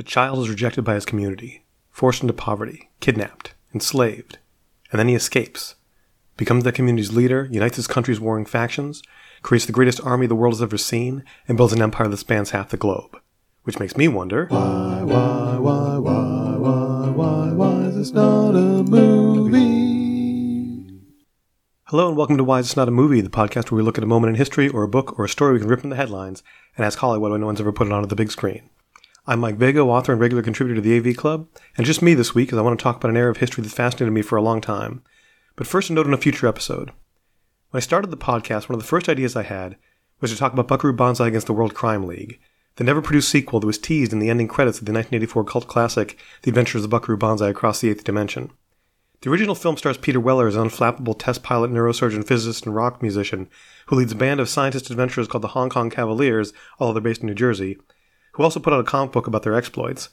[0.00, 4.38] A child is rejected by his community, forced into poverty, kidnapped, enslaved,
[4.92, 5.74] and then he escapes,
[6.36, 9.02] becomes the community's leader, unites his country's warring factions,
[9.42, 12.50] creates the greatest army the world has ever seen, and builds an empire that spans
[12.50, 13.18] half the globe.
[13.64, 18.84] Which makes me wonder Why, why, why, why, why, why, why is this not a
[18.84, 19.58] movie?
[21.86, 23.98] Hello and welcome to Why Is This Not a Movie, the podcast where we look
[23.98, 25.90] at a moment in history or a book or a story we can rip from
[25.90, 26.44] the headlines
[26.76, 28.70] and ask Hollywood why no one's ever put it onto the big screen.
[29.30, 32.34] I'm Mike Vago, author and regular contributor to the AV Club, and just me this
[32.34, 34.36] week as I want to talk about an era of history that's fascinated me for
[34.36, 35.02] a long time.
[35.54, 36.92] But first, a note on a future episode.
[37.68, 39.76] When I started the podcast, one of the first ideas I had
[40.22, 42.40] was to talk about Buckaroo Banzai against the World Crime League,
[42.76, 45.68] the never produced sequel that was teased in the ending credits of the 1984 cult
[45.68, 48.50] classic The Adventures of Buckaroo Banzai Across the Eighth Dimension.
[49.20, 53.02] The original film stars Peter Weller as an unflappable test pilot, neurosurgeon, physicist, and rock
[53.02, 53.50] musician
[53.88, 57.20] who leads a band of scientist adventurers called the Hong Kong Cavaliers, although they're based
[57.20, 57.76] in New Jersey,
[58.38, 60.10] who also put out a comic book about their exploits.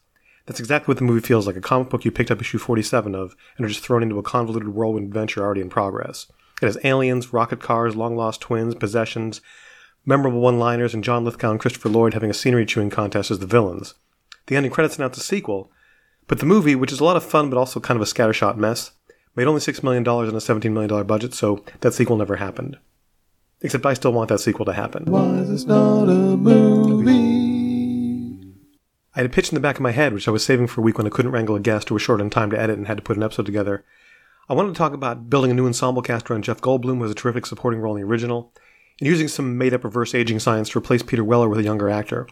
[0.48, 3.14] That's exactly what the movie feels like a comic book you picked up issue 47
[3.14, 6.26] of and are just thrown into a convoluted whirlwind adventure already in progress.
[6.60, 9.42] It has aliens, rocket cars, long lost twins, possessions,
[10.08, 13.38] memorable one liners, and John Lithgow and Christopher Lloyd having a scenery chewing contest as
[13.38, 13.94] the villains.
[14.48, 15.72] The ending credits announce a sequel,
[16.26, 18.58] but the movie, which is a lot of fun but also kind of a scattershot
[18.58, 18.90] mess,
[19.36, 22.78] made only $6 million on a $17 million budget, so that sequel never happened.
[23.62, 25.06] Except I still want that sequel to happen.
[25.06, 27.35] Why is this not a movie?
[29.16, 30.82] I had a pitch in the back of my head, which I was saving for
[30.82, 32.78] a week when I couldn't wrangle a guest or was short on time to edit
[32.78, 33.86] and had to put an episode together.
[34.50, 37.12] I wanted to talk about building a new ensemble cast around Jeff Goldblum, who has
[37.12, 38.52] a terrific supporting role in the original,
[39.00, 41.90] and using some made up reverse aging science to replace Peter Weller with a younger
[41.90, 42.28] actor.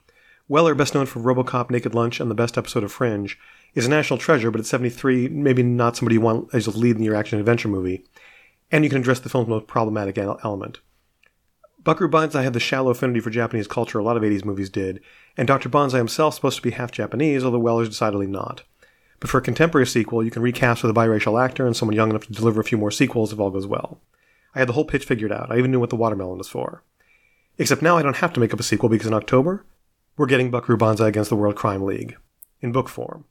[0.49, 3.39] Weller, best known for Robocop, Naked Lunch, and the best episode of Fringe,
[3.75, 6.97] is a national treasure, but at 73, maybe not somebody you want as a lead
[6.97, 8.03] in your action adventure movie.
[8.73, 10.79] And you can address the film's most problematic element.
[11.83, 15.01] Buckaroo Banzai had the shallow affinity for Japanese culture a lot of 80s movies did,
[15.35, 15.67] and Dr.
[15.67, 18.63] Banzai himself supposed to be half Japanese, although Weller's decidedly not.
[19.19, 22.09] But for a contemporary sequel, you can recast with a biracial actor and someone young
[22.09, 23.99] enough to deliver a few more sequels if all goes well.
[24.55, 25.51] I had the whole pitch figured out.
[25.51, 26.83] I even knew what the watermelon was for.
[27.57, 29.65] Except now I don't have to make up a sequel because in October,
[30.17, 32.17] we're getting Buckaroo Banzai against the World Crime League.
[32.61, 33.25] In book form.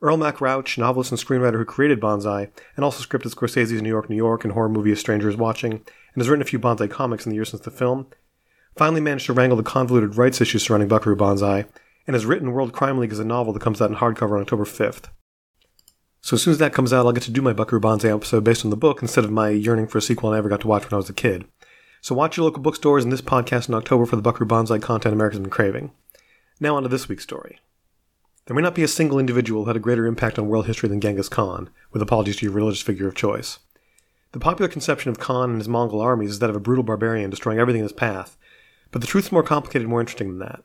[0.00, 4.08] Earl Mac Rauch, novelist and screenwriter who created Banzai, and also scripted Scorsese's New York,
[4.08, 5.84] New York, and horror movie A Stranger is Watching,
[6.18, 8.08] and has written a few Banzai comics in the years since the film,
[8.74, 11.64] finally managed to wrangle the convoluted rights issues surrounding Buckaroo Banzai,
[12.08, 14.40] and has written World Crime League as a novel that comes out in hardcover on
[14.40, 15.10] October 5th.
[16.20, 18.42] So as soon as that comes out, I'll get to do my Buckaroo Banzai episode
[18.42, 20.66] based on the book instead of my yearning for a sequel I never got to
[20.66, 21.44] watch when I was a kid.
[22.00, 25.12] So watch your local bookstores and this podcast in October for the Buckaroo Banzai content
[25.12, 25.92] America's been craving.
[26.58, 27.60] Now on to this week's story.
[28.46, 30.88] There may not be a single individual who had a greater impact on world history
[30.88, 33.60] than Genghis Khan, with apologies to your religious figure of choice.
[34.32, 37.30] The popular conception of Khan and his Mongol armies is that of a brutal barbarian
[37.30, 38.36] destroying everything in his path,
[38.90, 40.62] but the truth's more complicated and more interesting than that.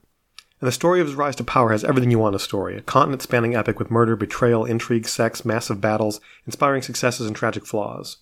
[0.59, 2.77] And the story of his rise to power has everything you want in a story
[2.77, 7.65] a continent spanning epic with murder, betrayal, intrigue, sex, massive battles, inspiring successes, and tragic
[7.65, 8.17] flaws.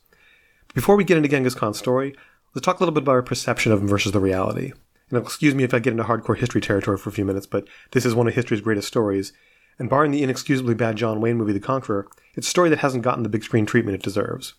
[0.67, 2.15] But before we get into Genghis Khan's story,
[2.53, 4.73] let's talk a little bit about our perception of him versus the reality.
[5.09, 7.67] And excuse me if I get into hardcore history territory for a few minutes, but
[7.91, 9.33] this is one of history's greatest stories.
[9.79, 13.03] And barring the inexcusably bad John Wayne movie The Conqueror, it's a story that hasn't
[13.03, 14.53] gotten the big screen treatment it deserves.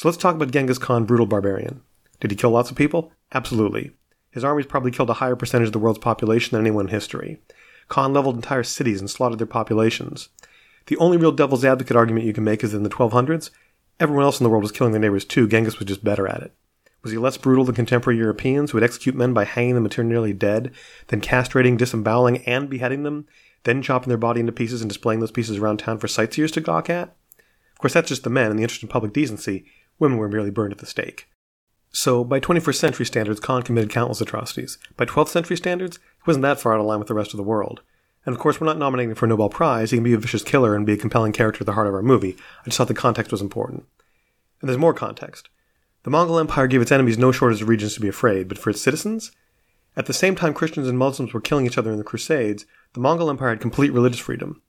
[0.00, 1.82] So let's talk about Genghis Khan, brutal barbarian.
[2.20, 3.12] Did he kill lots of people?
[3.34, 3.90] Absolutely.
[4.30, 7.42] His armies probably killed a higher percentage of the world's population than anyone in history.
[7.88, 10.30] Khan leveled entire cities and slaughtered their populations.
[10.86, 13.50] The only real devil's advocate argument you can make is that in the 1200s,
[14.00, 15.46] everyone else in the world was killing their neighbors too.
[15.46, 16.54] Genghis was just better at it.
[17.02, 20.04] Was he less brutal than contemporary Europeans who would execute men by hanging them until
[20.04, 20.72] nearly dead,
[21.08, 23.26] then castrating, disemboweling, and beheading them,
[23.64, 26.62] then chopping their body into pieces and displaying those pieces around town for sightseers to
[26.62, 27.14] gawk at?
[27.72, 28.50] Of course, that's just the men.
[28.50, 29.66] In the interest of public decency,
[30.00, 31.28] women were merely burned at the stake.
[31.92, 34.78] So, by 21st century standards, Khan committed countless atrocities.
[34.96, 37.36] By 12th century standards, he wasn't that far out of line with the rest of
[37.36, 37.82] the world.
[38.26, 39.90] And of course, we're not nominating for a Nobel Prize.
[39.90, 41.94] He can be a vicious killer and be a compelling character at the heart of
[41.94, 42.36] our movie.
[42.62, 43.86] I just thought the context was important.
[44.60, 45.48] And there's more context.
[46.02, 48.70] The Mongol Empire gave its enemies no shortage of reasons to be afraid, but for
[48.70, 49.32] its citizens?
[49.96, 53.00] At the same time Christians and Muslims were killing each other in the Crusades, the
[53.00, 54.62] Mongol Empire had complete religious freedom.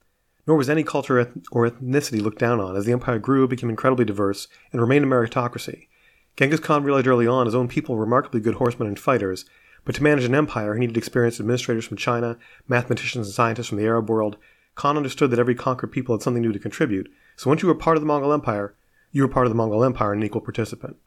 [0.51, 4.03] Nor was any culture or ethnicity looked down on, as the empire grew, became incredibly
[4.03, 5.87] diverse, and remained a meritocracy.
[6.35, 9.45] Genghis Khan realized early on his own people were remarkably good horsemen and fighters,
[9.85, 12.37] but to manage an empire he needed experienced administrators from China,
[12.67, 14.35] mathematicians and scientists from the Arab world.
[14.75, 17.73] Khan understood that every conquered people had something new to contribute, so once you were
[17.73, 18.75] part of the Mongol Empire,
[19.13, 20.97] you were part of the Mongol Empire and an equal participant.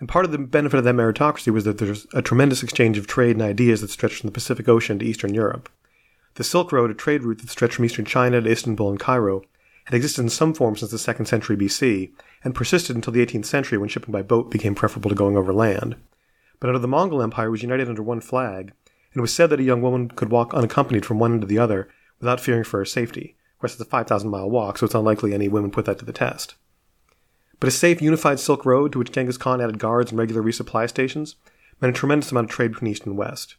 [0.00, 3.06] And part of the benefit of that meritocracy was that there's a tremendous exchange of
[3.06, 5.68] trade and ideas that stretched from the Pacific Ocean to Eastern Europe.
[6.34, 9.42] The Silk Road, a trade route that stretched from eastern China to Istanbul and Cairo,
[9.84, 12.10] had existed in some form since the 2nd century BC,
[12.42, 15.52] and persisted until the 18th century when shipping by boat became preferable to going over
[15.52, 15.94] land.
[16.58, 18.72] But under the Mongol Empire was united under one flag,
[19.12, 21.46] and it was said that a young woman could walk unaccompanied from one end to
[21.46, 21.88] the other
[22.18, 23.36] without fearing for her safety.
[23.54, 26.04] Of course, it's a 5,000 mile walk, so it's unlikely any women put that to
[26.04, 26.56] the test.
[27.60, 30.88] But a safe, unified Silk Road to which Genghis Khan added guards and regular resupply
[30.88, 31.36] stations
[31.80, 33.54] meant a tremendous amount of trade between East and West.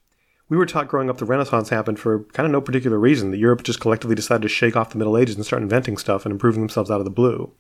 [0.48, 3.38] We were taught growing up the Renaissance happened for kind of no particular reason, that
[3.38, 6.32] Europe just collectively decided to shake off the Middle Ages and start inventing stuff and
[6.32, 7.52] improving themselves out of the blue.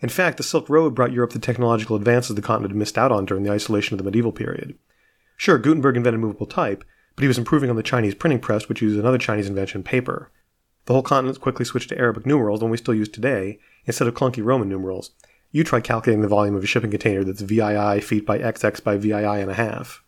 [0.00, 3.12] In fact, the Silk Road brought Europe the technological advances the continent had missed out
[3.12, 4.76] on during the isolation of the medieval period.
[5.36, 6.84] Sure, Gutenberg invented movable type,
[7.16, 10.30] but he was improving on the Chinese printing press, which used another Chinese invention, paper.
[10.86, 14.08] The whole continent quickly switched to Arabic numerals, the one we still use today, instead
[14.08, 15.12] of clunky Roman numerals.
[15.50, 18.96] You try calculating the volume of a shipping container that's VII feet by XX by
[18.96, 20.02] VII and a half.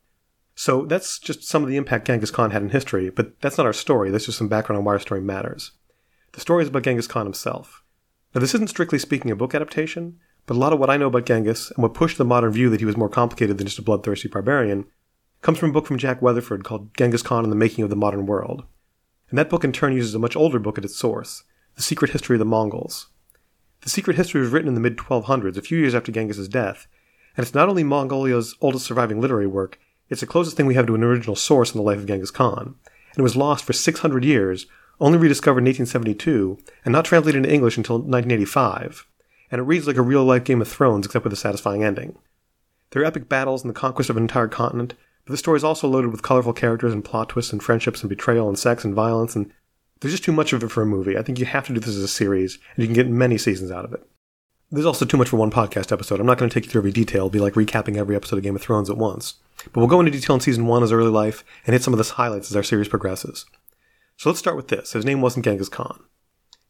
[0.54, 3.66] So that's just some of the impact Genghis Khan had in history, but that's not
[3.66, 4.10] our story.
[4.10, 5.72] That's just some background on why our story matters.
[6.32, 7.82] The story is about Genghis Khan himself.
[8.34, 11.06] Now, this isn't strictly speaking a book adaptation, but a lot of what I know
[11.06, 13.78] about Genghis and what pushed the modern view that he was more complicated than just
[13.78, 14.86] a bloodthirsty barbarian
[15.42, 17.96] comes from a book from Jack Weatherford called Genghis Khan and the Making of the
[17.96, 18.64] Modern World.
[19.30, 21.44] And that book in turn uses a much older book at its source,
[21.76, 23.08] The Secret History of the Mongols.
[23.82, 26.86] The Secret History was written in the mid 1200s, a few years after Genghis's death,
[27.36, 29.78] and it's not only Mongolia's oldest surviving literary work,
[30.14, 32.30] it's the closest thing we have to an original source in the life of Genghis
[32.30, 34.66] Khan, and it was lost for 600 years,
[35.00, 39.08] only rediscovered in 1872, and not translated into English until 1985.
[39.50, 42.16] And it reads like a real life Game of Thrones, except with a satisfying ending.
[42.90, 44.94] There are epic battles and the conquest of an entire continent,
[45.24, 48.08] but the story is also loaded with colorful characters and plot twists and friendships and
[48.08, 49.50] betrayal and sex and violence, and
[49.98, 51.18] there's just too much of it for a movie.
[51.18, 53.36] I think you have to do this as a series, and you can get many
[53.36, 54.08] seasons out of it.
[54.74, 56.18] There's also too much for one podcast episode.
[56.18, 58.38] I'm not going to take you through every detail, It'll be like recapping every episode
[58.38, 59.34] of Game of Thrones at once.
[59.66, 61.98] But we'll go into detail in season one, his early life, and hit some of
[61.98, 63.46] the highlights as our series progresses.
[64.16, 64.94] So let's start with this.
[64.94, 66.02] His name wasn't Genghis Khan.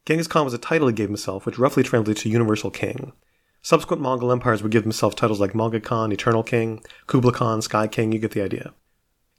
[0.05, 3.11] Genghis Khan was a title he gave himself, which roughly translates to Universal King.
[3.63, 7.87] Subsequent Mongol empires would give themselves titles like Mongke Khan, Eternal King, Kublai Khan, Sky
[7.87, 8.75] King, you get the idea.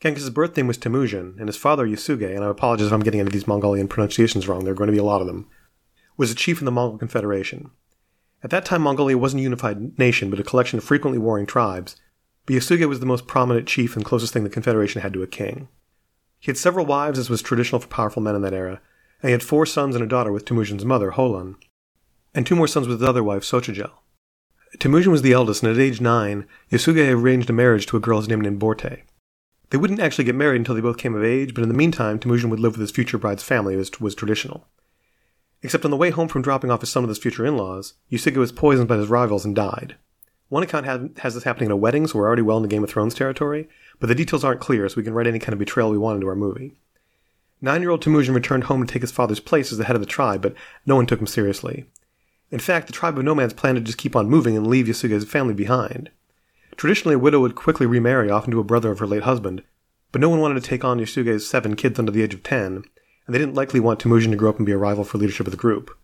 [0.01, 3.21] Genghis' birth name was Temujin, and his father, Yasuge, and I apologize if I'm getting
[3.21, 5.49] any of these Mongolian pronunciations wrong, there are going to be a lot of them,
[6.17, 7.71] was a chief in the Mongol Confederation.
[8.47, 11.97] At that time, Mongolia wasn't a unified nation, but a collection of frequently warring tribes,
[12.47, 15.27] but Yasuge was the most prominent chief and closest thing the Confederation had to a
[15.27, 15.67] king.
[16.39, 18.81] He had several wives, as was traditional for powerful men in that era,
[19.21, 21.57] and he had four sons and a daughter with Temujin's mother, Holan,
[22.37, 23.91] and two more sons with his other wife, Sochijel.
[24.79, 28.23] Temujin was the eldest, and at age nine, Yasuge arranged a marriage to a girl
[28.23, 29.03] named Nimborte.
[29.71, 32.21] They wouldn't actually get married until they both came of age, but in the meantime,
[32.21, 34.69] Temujin would live with his future bride's family, as was traditional.
[35.67, 38.37] Except on the way home from dropping off his son with his future in-laws, Yasuge
[38.37, 39.97] was poisoned by his rivals and died.
[40.49, 42.91] One account has this happening at a wedding, so we're already well into Game of
[42.91, 43.69] Thrones territory,
[43.99, 46.15] but the details aren't clear, so we can write any kind of betrayal we want
[46.15, 46.77] into our movie.
[47.61, 50.41] Nine-year-old Temujin returned home to take his father's place as the head of the tribe,
[50.41, 50.55] but
[50.87, 51.87] no one took him seriously.
[52.53, 55.25] In fact, the tribe of nomads planned to just keep on moving and leave Yasuge's
[55.25, 56.11] family behind.
[56.77, 59.65] Traditionally, a widow would quickly remarry, often to a brother of her late husband,
[60.13, 62.85] but no one wanted to take on Yasuge's seven kids under the age of ten,
[63.27, 65.47] and they didn't likely want Temujin to grow up and be a rival for leadership
[65.47, 65.97] of the group.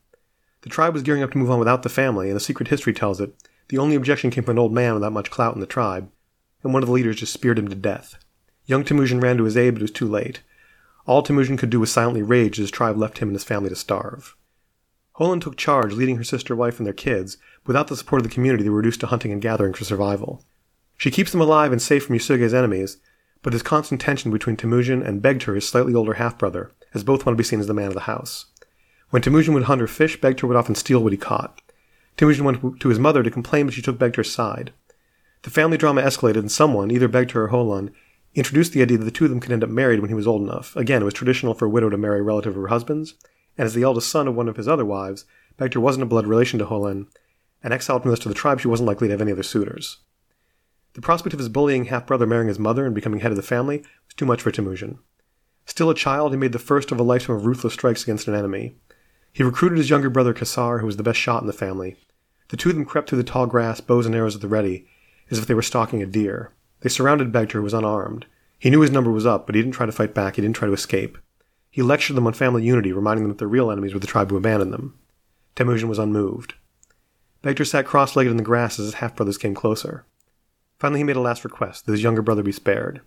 [0.63, 2.93] The tribe was gearing up to move on without the family, and the secret history
[2.93, 3.35] tells it
[3.69, 6.11] the only objection came from an old man without much clout in the tribe,
[6.63, 8.17] and one of the leaders just speared him to death.
[8.67, 10.43] Young Temujin ran to his aid, but it was too late.
[11.07, 13.69] All Temujin could do was silently rage as his tribe left him and his family
[13.69, 14.37] to starve.
[15.17, 17.37] Holan took charge, leading her sister wife and their kids.
[17.67, 20.45] Without the support of the community, they were reduced to hunting and gathering for survival.
[20.97, 22.99] She keeps them alive and safe from Yasuge's enemies,
[23.43, 27.35] but there's constant tension between Temujin and Begtur, his slightly older half-brother, as both want
[27.37, 28.47] to be seen as the man of the house.
[29.11, 31.61] When Temujin would hunt or fish, Begtur would often steal what he caught.
[32.17, 34.73] Temujin went to his mother to complain, but she took Begtur's side.
[35.43, 37.93] The family drama escalated, and someone, either Begtur or Holan,
[38.35, 40.27] introduced the idea that the two of them could end up married when he was
[40.27, 40.75] old enough.
[40.77, 43.15] Again, it was traditional for a widow to marry a relative of her husband's,
[43.59, 45.25] and as the eldest son of one of his other wives,
[45.59, 47.07] Begtur wasn't a blood relation to Holan,
[47.63, 49.43] and exiled from the rest of the tribe, she wasn't likely to have any other
[49.43, 49.99] suitors.
[50.95, 53.43] The prospect of his bullying half brother marrying his mother and becoming head of the
[53.43, 54.99] family was too much for Temujin.
[55.67, 58.35] Still a child, he made the first of a lifetime of ruthless strikes against an
[58.35, 58.75] enemy.
[59.33, 61.97] He recruited his younger brother Kassar, who was the best shot in the family.
[62.49, 64.87] The two of them crept through the tall grass, bows and arrows at the ready,
[65.31, 66.53] as if they were stalking a deer.
[66.81, 68.27] They surrounded Begtur, who was unarmed.
[68.59, 70.57] He knew his number was up, but he didn't try to fight back, he didn't
[70.57, 71.17] try to escape.
[71.71, 74.31] He lectured them on family unity, reminding them that their real enemies were the tribe
[74.31, 74.99] who abandoned them.
[75.57, 76.55] Temujin was unmoved.
[77.43, 80.05] Begtur sat cross-legged in the grass as his half-brothers came closer.
[80.79, 83.01] Finally, he made a last request that his younger brother be spared.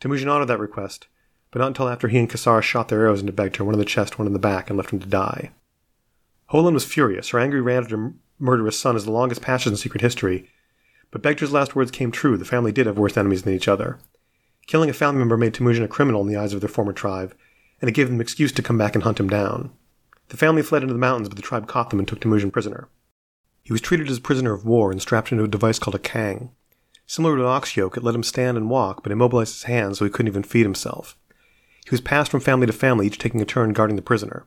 [0.00, 1.06] Temujin honored that request,
[1.52, 3.84] but not until after he and Kassar shot their arrows into Begtur, one in the
[3.84, 5.52] chest, one in the back, and left him to die.
[6.50, 7.28] Holan was furious.
[7.28, 10.48] Her angry rant at her murderous son is the longest passage in secret history,
[11.10, 12.36] but Begtur's last words came true.
[12.36, 14.00] The family did have worse enemies than each other.
[14.66, 17.34] Killing a family member made Temujin a criminal in the eyes of their former tribe,
[17.80, 19.70] and it gave them excuse to come back and hunt him down.
[20.28, 22.88] The family fled into the mountains, but the tribe caught them and took Temujin prisoner.
[23.62, 25.98] He was treated as a prisoner of war and strapped into a device called a
[25.98, 26.50] kang.
[27.06, 29.98] Similar to an ox yoke, it let him stand and walk, but immobilized his hands
[29.98, 31.16] so he couldn't even feed himself.
[31.84, 34.46] He was passed from family to family, each taking a turn guarding the prisoner.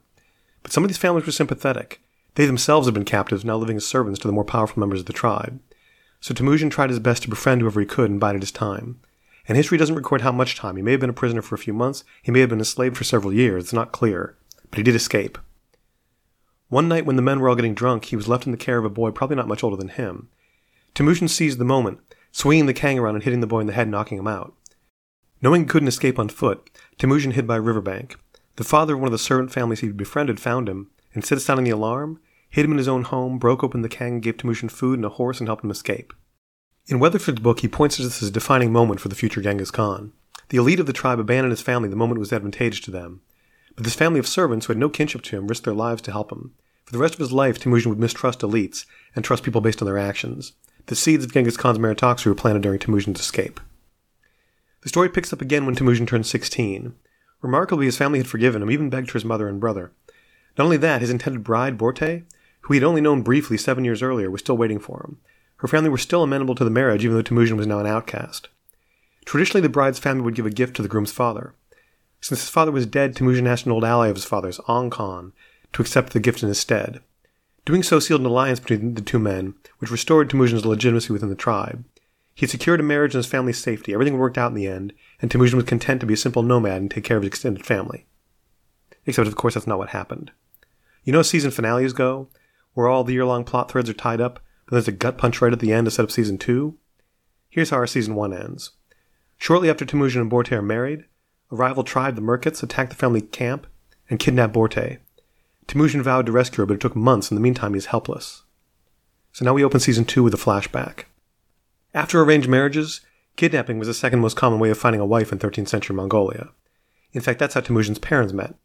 [0.63, 2.01] But some of these families were sympathetic.
[2.35, 5.05] They themselves had been captives, now living as servants to the more powerful members of
[5.05, 5.59] the tribe.
[6.19, 8.99] So Temujin tried his best to befriend whoever he could and bided his time.
[9.47, 10.75] And history doesn't record how much time.
[10.75, 12.97] He may have been a prisoner for a few months, he may have been enslaved
[12.97, 14.35] for several years, it's not clear.
[14.69, 15.37] But he did escape.
[16.69, 18.79] One night when the men were all getting drunk, he was left in the care
[18.79, 20.29] of a boy probably not much older than him.
[20.95, 21.99] Temujin seized the moment,
[22.31, 24.53] swinging the kang around and hitting the boy in the head, knocking him out.
[25.41, 28.17] Knowing he couldn't escape on foot, Temujin hid by a riverbank.
[28.55, 31.41] The father of one of the servant families he'd befriended found him, and instead of
[31.41, 34.69] sounding the alarm, hid him in his own home, broke open the kang, gave Temujin
[34.69, 36.13] food and a horse, and helped him escape.
[36.87, 39.71] In Weatherford's book, he points to this as a defining moment for the future Genghis
[39.71, 40.13] Khan.
[40.49, 43.21] The elite of the tribe abandoned his family the moment it was advantageous to them.
[43.75, 46.11] But this family of servants who had no kinship to him risked their lives to
[46.11, 46.53] help him.
[46.85, 49.87] For the rest of his life, Temujin would mistrust elites and trust people based on
[49.87, 50.53] their actions.
[50.85, 53.59] The seeds of Genghis Khan's meritocracy were planted during Temujin's escape.
[54.85, 56.93] The story picks up again when Temujin turned 16.
[57.41, 59.91] Remarkably, his family had forgiven him, even begged for his mother and brother.
[60.59, 62.23] Not only that, his intended bride, Borte,
[62.61, 65.17] who he had only known briefly seven years earlier, was still waiting for him.
[65.55, 68.49] Her family were still amenable to the marriage, even though Temujin was now an outcast.
[69.25, 71.55] Traditionally, the bride's family would give a gift to the groom's father.
[72.21, 75.33] Since his father was dead, Temujin asked an old ally of his father's, Ong Khan,
[75.73, 77.01] to accept the gift in his stead.
[77.65, 81.35] Doing so sealed an alliance between the two men, which restored Temujin's legitimacy within the
[81.35, 81.83] tribe.
[82.35, 83.93] He secured a marriage and his family's safety.
[83.93, 86.81] Everything worked out in the end, and Temujin was content to be a simple nomad
[86.81, 88.05] and take care of his extended family.
[89.05, 90.31] Except, of course, that's not what happened.
[91.05, 92.27] You know how season finales go,
[92.73, 95.53] where all the year-long plot threads are tied up, but there's a gut punch right
[95.53, 96.77] at the end to set up season two?
[97.49, 98.71] Here's how our season one ends.
[99.37, 101.05] Shortly after Temujin and Borte are married,
[101.51, 103.65] a rival tribe, the Merkits, attack the family camp
[104.09, 104.97] and kidnap Borte.
[105.67, 107.31] Temujin vowed to rescue her, but it took months.
[107.31, 108.43] In the meantime, he's helpless.
[109.31, 111.05] So now we open season two with a flashback.
[111.95, 112.99] After arranged marriages,
[113.37, 116.49] kidnapping was the second most common way of finding a wife in 13th century Mongolia.
[117.13, 118.55] In fact, that's how Temujin's parents met.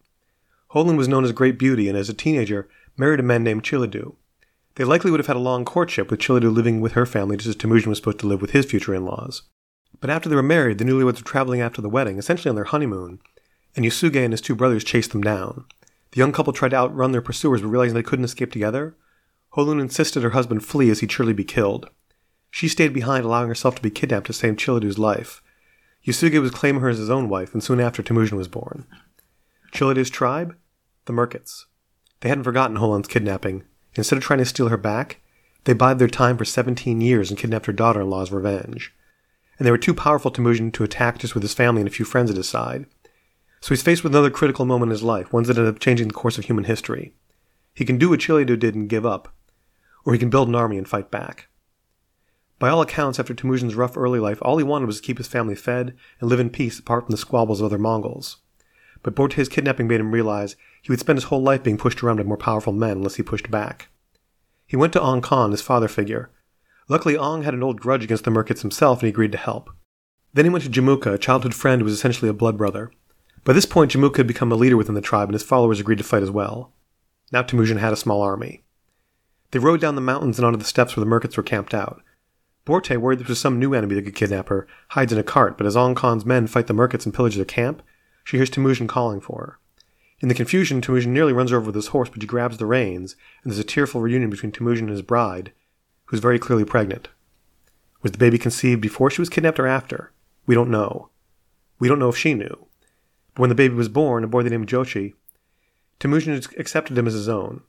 [0.70, 4.16] Holin was known as Great Beauty and as a teenager married a man named Chilidu.
[4.74, 7.48] They likely would have had a long courtship with Chilidu living with her family just
[7.50, 9.42] as Temujin was supposed to live with his future in-laws.
[10.00, 12.64] But after they were married, the newlyweds were traveling after the wedding, essentially on their
[12.64, 13.20] honeymoon,
[13.76, 15.66] and Yasuge and his two brothers chased them down.
[16.10, 18.96] The young couple tried to outrun their pursuers, but realizing they couldn't escape together,
[19.50, 21.90] Holun insisted her husband flee as he'd surely be killed.
[22.50, 25.42] She stayed behind, allowing herself to be kidnapped to save Chilidu's life.
[26.04, 28.86] Yasuge was claiming her as his own wife, and soon after Temujin was born.
[29.72, 30.56] Chilidu's tribe?
[31.04, 31.66] The Merkits.
[32.20, 33.64] They hadn't forgotten Holun's kidnapping.
[33.94, 35.20] Instead of trying to steal her back,
[35.64, 38.94] they bided their time for 17 years and kidnapped her daughter-in-law as revenge.
[39.58, 42.04] And they were too powerful Temujin to attack just with his family and a few
[42.04, 42.86] friends at his side.
[43.60, 46.08] So he's faced with another critical moment in his life, one that ended up changing
[46.08, 47.12] the course of human history.
[47.74, 49.34] He can do what Chilidu did and give up,
[50.04, 51.48] or he can build an army and fight back.
[52.60, 55.26] By all accounts, after Temujin's rough early life, all he wanted was to keep his
[55.26, 58.36] family fed and live in peace apart from the squabbles of other Mongols.
[59.02, 62.18] But Borte's kidnapping made him realize he would spend his whole life being pushed around
[62.18, 63.88] by more powerful men unless he pushed back.
[64.66, 66.30] He went to Ong Khan, his father figure.
[66.86, 69.70] Luckily, Ong had an old grudge against the Merkits himself and he agreed to help.
[70.34, 72.92] Then he went to Jamuka, a childhood friend who was essentially a blood brother.
[73.42, 75.98] By this point, Jamuka had become a leader within the tribe and his followers agreed
[75.98, 76.74] to fight as well.
[77.32, 78.64] Now Temujin had a small army.
[79.52, 82.02] They rode down the mountains and onto the steppes where the Merkits were camped out.
[82.66, 85.56] Borte, worried there was some new enemy that could kidnap her, hides in a cart,
[85.56, 87.82] but as Ong Khan's men fight the Merkits and pillage their camp,
[88.24, 89.58] she hears Temujin calling for her.
[90.20, 93.16] In the confusion, Temujin nearly runs over with his horse, but she grabs the reins,
[93.42, 95.52] and there's a tearful reunion between Temujin and his bride,
[96.06, 97.08] who's very clearly pregnant.
[98.02, 100.12] Was the baby conceived before she was kidnapped or after?
[100.46, 101.08] We don't know.
[101.78, 102.66] We don't know if she knew.
[103.34, 105.14] But when the baby was born, a boy named Jochi,
[105.98, 107.62] Temujin accepted him as his own.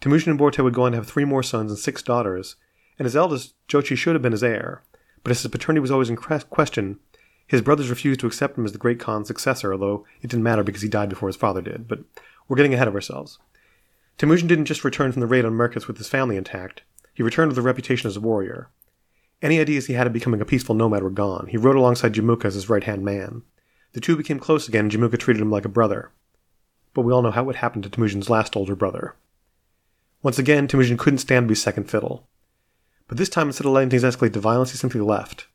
[0.00, 2.56] Temujin and Borte would go on to have three more sons and six daughters,
[2.98, 4.82] and his eldest, Jochi, should have been his heir.
[5.22, 6.98] But as his paternity was always in question,
[7.46, 10.62] his brothers refused to accept him as the great Khan's successor, although it didn't matter
[10.62, 11.86] because he died before his father did.
[11.86, 12.00] But
[12.48, 13.38] we're getting ahead of ourselves.
[14.18, 16.82] Temujin didn't just return from the raid on Merkits with his family intact.
[17.12, 18.68] He returned with a reputation as a warrior.
[19.42, 21.48] Any ideas he had of becoming a peaceful nomad were gone.
[21.48, 23.42] He rode alongside Jamuka as his right-hand man.
[23.92, 26.10] The two became close again, and Jamuka treated him like a brother.
[26.94, 29.14] But we all know how what happened to Temujin's last older brother.
[30.22, 32.26] Once again, Temujin couldn't stand to be second fiddle.
[33.08, 35.46] But this time, instead of letting things escalate to violence, he simply left.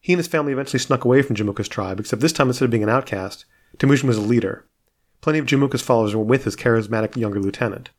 [0.00, 2.70] He and his family eventually snuck away from Jamuka's tribe, except this time instead of
[2.70, 3.44] being an outcast,
[3.78, 4.66] Temujin was a leader.
[5.20, 7.90] Plenty of Jamuka's followers were with his charismatic younger lieutenant.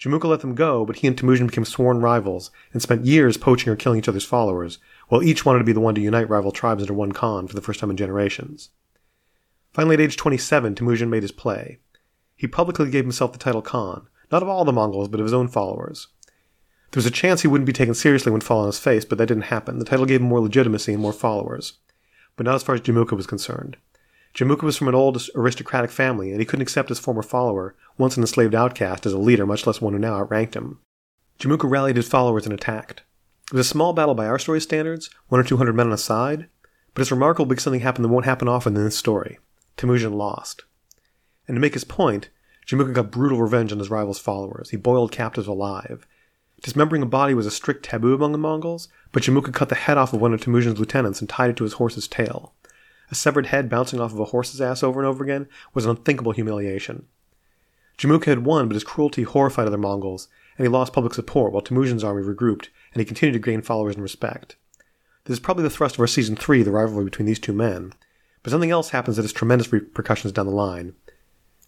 [0.00, 3.72] Jamuka let them go, but he and Temujin became sworn rivals and spent years poaching
[3.72, 6.52] or killing each other's followers, while each wanted to be the one to unite rival
[6.52, 8.70] tribes under one Khan for the first time in generations.
[9.72, 11.78] Finally, at age 27, Temujin made his play.
[12.36, 15.34] He publicly gave himself the title Khan, not of all the Mongols, but of his
[15.34, 16.08] own followers.
[16.90, 19.18] There was a chance he wouldn't be taken seriously when fall on his face, but
[19.18, 19.78] that didn't happen.
[19.78, 21.74] The title gave him more legitimacy and more followers.
[22.36, 23.76] But not as far as Jamuka was concerned.
[24.34, 28.16] Jamuka was from an old aristocratic family, and he couldn't accept his former follower, once
[28.16, 30.78] an enslaved outcast, as a leader, much less one who now outranked him.
[31.38, 33.02] Jamuka rallied his followers and attacked.
[33.50, 35.92] It was a small battle by our story standards, one or two hundred men on
[35.92, 36.48] a side,
[36.94, 39.38] but it's remarkable because something happened that won't happen often in this story.
[39.76, 40.64] Temujin lost.
[41.46, 42.28] And to make his point,
[42.66, 44.70] Jamuka got brutal revenge on his rival's followers.
[44.70, 46.06] He boiled captives alive.
[46.62, 49.96] Dismembering a body was a strict taboo among the Mongols, but Jamuka cut the head
[49.96, 52.52] off of one of Temujin's lieutenants and tied it to his horse's tail.
[53.10, 55.92] A severed head bouncing off of a horse's ass over and over again was an
[55.92, 57.06] unthinkable humiliation.
[57.96, 61.62] Jamuka had won, but his cruelty horrified other Mongols, and he lost public support while
[61.62, 64.56] Temujin's army regrouped, and he continued to gain followers and respect.
[65.24, 67.92] This is probably the thrust of our season 3, the rivalry between these two men.
[68.42, 70.94] But something else happens that has tremendous repercussions down the line.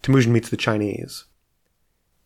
[0.03, 1.25] Temujin meets the Chinese.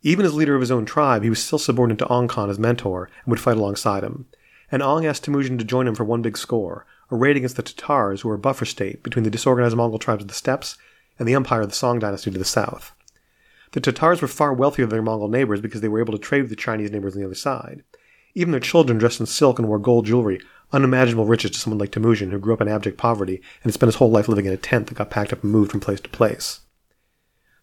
[0.07, 2.59] Even as leader of his own tribe, he was still subordinate to Ong Khan as
[2.59, 4.27] mentor and would fight alongside him.
[4.71, 7.63] And Ong asked Temujin to join him for one big score, a raid against the
[7.63, 10.77] Tatars, who were a buffer state between the disorganized Mongol tribes of the steppes
[11.19, 12.93] and the empire of the Song dynasty to the south.
[13.73, 16.43] The Tatars were far wealthier than their Mongol neighbors because they were able to trade
[16.43, 17.83] with the Chinese neighbors on the other side.
[18.35, 20.39] Even their children dressed in silk and wore gold jewelry,
[20.71, 23.89] unimaginable riches to someone like Temujin, who grew up in abject poverty and had spent
[23.89, 26.01] his whole life living in a tent that got packed up and moved from place
[26.01, 26.61] to place.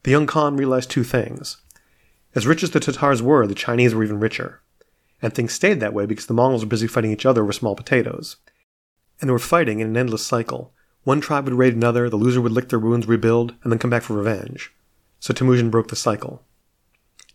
[0.03, 1.57] The young Khan realized two things.
[2.33, 4.61] As rich as the Tatars were, the Chinese were even richer.
[5.21, 7.75] And things stayed that way because the Mongols were busy fighting each other over small
[7.75, 8.38] potatoes.
[9.19, 10.73] And they were fighting in an endless cycle.
[11.03, 13.89] One tribe would raid another, the loser would lick their wounds, rebuild, and then come
[13.89, 14.73] back for revenge.
[15.19, 16.43] So Temujin broke the cycle.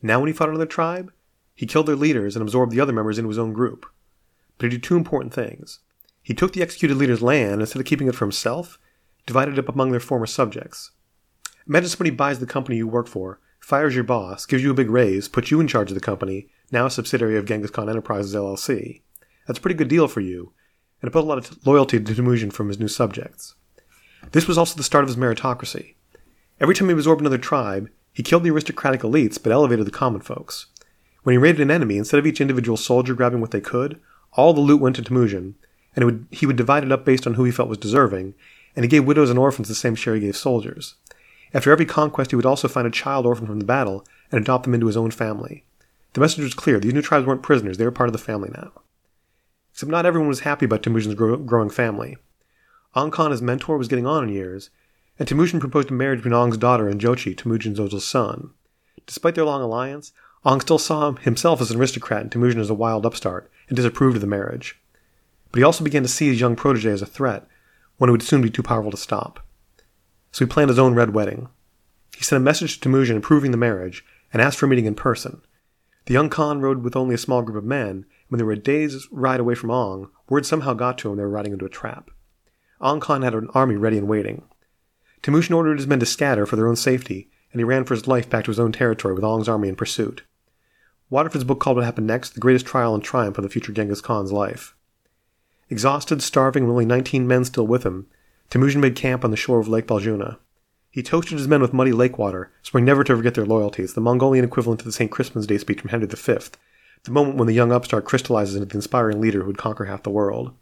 [0.02, 1.12] Now when he fought another tribe,
[1.54, 3.86] he killed their leaders and absorbed the other members into his own group.
[4.58, 5.80] But he did two important things.
[6.22, 8.78] He took the executed leader's land, instead of keeping it for himself,
[9.26, 10.90] divided it up among their former subjects.
[11.68, 14.88] Imagine somebody buys the company you work for, fires your boss, gives you a big
[14.88, 18.32] raise, puts you in charge of the company, now a subsidiary of Genghis Khan Enterprises
[18.32, 19.02] LLC.
[19.44, 20.52] That's a pretty good deal for you,
[21.02, 23.56] and it put a lot of loyalty to Temujin from his new subjects.
[24.30, 25.96] This was also the start of his meritocracy.
[26.60, 30.20] Every time he absorbed another tribe, he killed the aristocratic elites but elevated the common
[30.20, 30.66] folks.
[31.24, 34.00] When he raided an enemy, instead of each individual soldier grabbing what they could,
[34.34, 35.56] all the loot went to Temujin,
[35.96, 38.34] and would, he would divide it up based on who he felt was deserving,
[38.76, 40.94] and he gave widows and orphans the same share he gave soldiers.
[41.56, 44.64] After every conquest, he would also find a child orphan from the battle and adopt
[44.64, 45.64] them into his own family.
[46.12, 48.50] The message was clear these new tribes weren't prisoners, they were part of the family
[48.52, 48.72] now.
[49.72, 52.18] Except not everyone was happy about Temujin's grow- growing family.
[52.94, 54.68] Ong Khan, his mentor, was getting on in years,
[55.18, 58.50] and Temujin proposed a marriage between Ong's daughter and Jochi, Temujin's oldest son.
[59.06, 60.12] Despite their long alliance,
[60.44, 64.16] Ong still saw himself as an aristocrat and Temujin as a wild upstart, and disapproved
[64.16, 64.78] of the marriage.
[65.52, 67.48] But he also began to see his young protege as a threat,
[67.96, 69.45] one who would soon be too powerful to stop.
[70.36, 71.48] So he planned his own red wedding.
[72.14, 74.94] He sent a message to Temujin approving the marriage, and asked for a meeting in
[74.94, 75.40] person.
[76.04, 78.58] The young Khan rode with only a small group of men, when they were a
[78.58, 81.70] day's ride away from Ong, word somehow got to him they were riding into a
[81.70, 82.10] trap.
[82.82, 84.42] Ong Khan had an army ready and waiting.
[85.22, 88.06] Temujin ordered his men to scatter for their own safety, and he ran for his
[88.06, 90.22] life back to his own territory with Ong's army in pursuit.
[91.08, 94.02] Weatherford's book called What Happened Next the greatest trial and triumph of the future Genghis
[94.02, 94.76] Khan's life.
[95.70, 98.08] Exhausted, starving, with only 19 men still with him,
[98.50, 100.38] Temujin made camp on the shore of Lake Baljuna.
[100.90, 104.00] He toasted his men with muddy lake water, swearing never to forget their loyalties, the
[104.00, 105.10] Mongolian equivalent to the St.
[105.10, 106.38] Crispin's Day speech from Henry V,
[107.04, 110.02] the moment when the young upstart crystallizes into the inspiring leader who would conquer half
[110.02, 110.54] the world.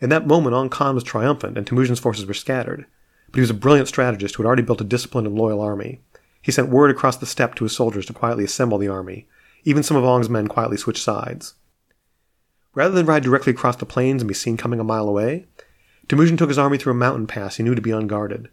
[0.00, 2.86] In that moment, Ong Khan was triumphant, and Temujin's forces were scattered.
[3.26, 6.00] But he was a brilliant strategist who had already built a disciplined and loyal army.
[6.40, 9.26] He sent word across the steppe to his soldiers to quietly assemble the army,
[9.64, 11.54] even some of Ong's men quietly switched sides.
[12.74, 15.46] Rather than ride directly across the plains and be seen coming a mile away,
[16.08, 18.48] Temujin took his army through a mountain pass he knew to be unguarded.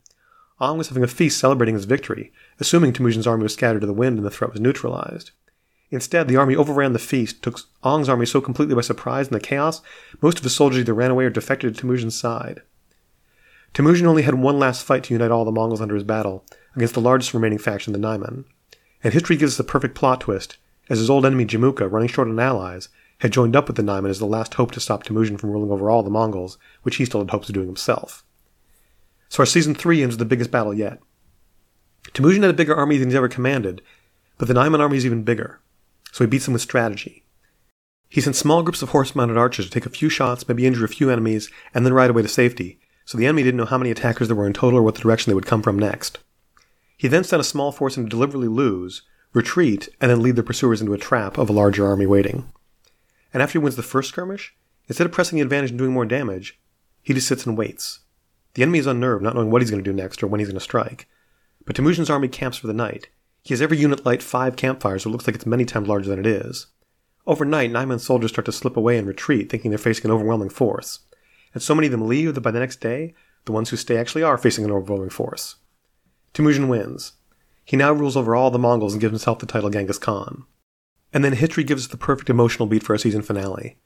[0.60, 3.94] Ong was having a feast celebrating his victory, assuming Temujin's army was scattered to the
[3.94, 5.32] wind and the threat was neutralized.
[5.90, 9.40] Instead, the army overran the feast, took Ong's army so completely by surprise in the
[9.40, 9.82] chaos,
[10.22, 12.62] most of his soldiers either ran away or defected to Temujin's side.
[13.74, 16.94] Temujin only had one last fight to unite all the Mongols under his battle, against
[16.94, 18.46] the largest remaining faction, the Naiman.
[19.04, 20.58] And history gives us a perfect plot twist
[20.90, 22.90] as his old enemy Jamuka, running short on allies,
[23.22, 25.70] had joined up with the Naiman as the last hope to stop Temujin from ruling
[25.70, 28.24] over all the Mongols, which he still had hopes of doing himself.
[29.30, 31.00] So our season three ends with the biggest battle yet.
[32.14, 33.84] Temujin had a bigger army than he's ever commanded,
[34.40, 35.62] but the Naiman army is even bigger,
[36.12, 37.24] so he beats them with strategy.
[38.10, 40.90] He sent small groups of horse-mounted archers to take a few shots, maybe injure a
[40.90, 43.92] few enemies, and then ride away to safety, so the enemy didn't know how many
[43.92, 46.18] attackers there were in total or what the direction they would come from next.
[46.98, 50.44] He then sent a small force in to deliberately lose, retreat, and then lead the
[50.44, 52.52] pursuers into a trap of a larger army waiting.
[53.34, 54.56] And after he wins the first skirmish,
[54.88, 56.60] instead of pressing the advantage and doing more damage,
[57.02, 58.00] he just sits and waits.
[58.54, 60.50] The enemy is unnerved, not knowing what he's going to do next or when he's
[60.50, 61.08] going to strike.
[61.66, 63.10] But Temujin's army camps for the night.
[63.44, 66.10] He has every unit light five campfires, so it looks like it's many times larger
[66.10, 66.68] than it is.
[67.26, 71.00] Overnight, Naiman's soldiers start to slip away and retreat, thinking they're facing an overwhelming force.
[71.54, 73.14] And so many of them leave that by the next day,
[73.46, 75.56] The ones who stay actually are facing an overwhelming force.
[76.34, 77.14] Temujin wins.
[77.66, 80.46] He now rules over all the Mongols and gives himself the title Genghis Khan.
[81.14, 83.78] And then history gives us the perfect emotional beat for our season finale.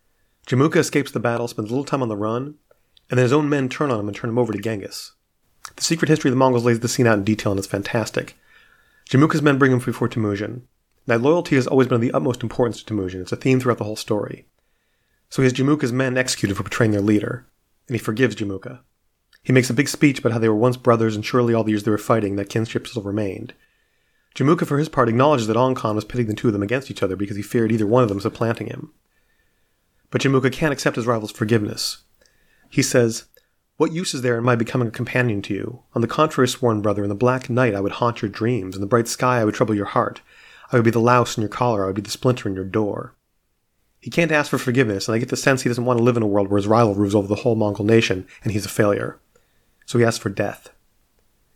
[0.48, 2.56] Jamuka escapes the battle, spends a little time on the run,
[3.10, 5.14] and then his own men turn on him and turn him over to Genghis.
[5.76, 8.38] The secret history of the Mongols lays the scene out in detail and it's fantastic.
[9.10, 10.68] Jamuka's men bring him before Temujin.
[11.08, 13.22] Now, loyalty has always been of the utmost importance to Temujin.
[13.22, 14.46] It's a theme throughout the whole story.
[15.30, 17.46] So he has Jamuka's men executed for betraying their leader,
[17.88, 18.80] and he forgives Jamuka.
[19.44, 21.72] He makes a big speech about how they were once brothers and surely all the
[21.72, 23.54] years they were fighting, that kinship still remained.
[24.36, 26.92] Jamuka, for his part, acknowledges that Ong Khan was pitting the two of them against
[26.92, 28.92] each other because he feared either one of them supplanting him.
[30.12, 32.04] But Jamuka can't accept his rival's forgiveness.
[32.70, 33.26] He says,
[33.78, 35.84] What use is there in my becoming a companion to you?
[35.94, 38.82] On the contrary, sworn brother, in the black night I would haunt your dreams, in
[38.82, 40.22] the bright sky I would trouble your heart.
[40.72, 42.66] I would be the louse in your collar, I would be the splinter in your
[42.66, 43.16] door.
[44.02, 46.18] He can't ask for forgiveness, and I get the sense he doesn't want to live
[46.18, 48.70] in a world where his rival rules over the whole Mongol nation, and he's a
[48.70, 49.18] failure.
[49.86, 50.70] So he asks for death.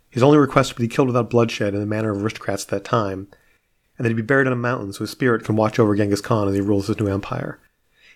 [0.09, 2.83] His only request would be killed without bloodshed in the manner of aristocrats at that
[2.83, 3.27] time,
[3.97, 6.21] and that he be buried in a mountain so his spirit can watch over Genghis
[6.21, 7.59] Khan as he rules his new empire.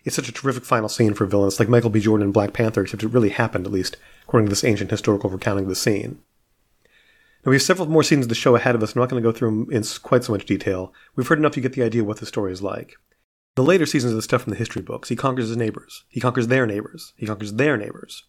[0.04, 2.00] It's such a terrific final scene for villains, like Michael B.
[2.00, 5.30] Jordan in Black Panther, except it really happened, at least, according to this ancient historical
[5.30, 6.20] recounting of the scene.
[7.46, 8.96] Now, we have several more scenes of the show ahead of us.
[8.96, 10.94] I'm not going to go through them in quite so much detail.
[11.16, 12.96] We've heard enough to get the idea of what the story is like.
[13.56, 16.06] The later seasons of the stuff from the history books, he conquers his neighbors.
[16.10, 17.14] He conquers their neighbors.
[17.18, 18.24] He conquers their neighbors.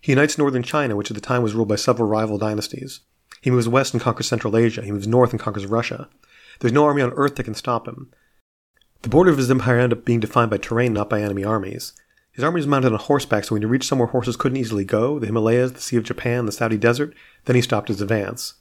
[0.00, 3.00] He unites northern China, which at the time was ruled by several rival dynasties.
[3.40, 4.82] He moves west and conquers Central Asia.
[4.82, 6.08] He moves north and conquers Russia.
[6.60, 8.10] There's no army on earth that can stop him.
[9.02, 11.94] The border of his empire ended up being defined by terrain, not by enemy armies.
[12.32, 15.18] His army was mounted on horseback, so when he reached somewhere horses couldn't easily go,
[15.18, 17.14] the Himalayas, the Sea of Japan, the Saudi Desert,
[17.46, 18.54] then he stopped his advance.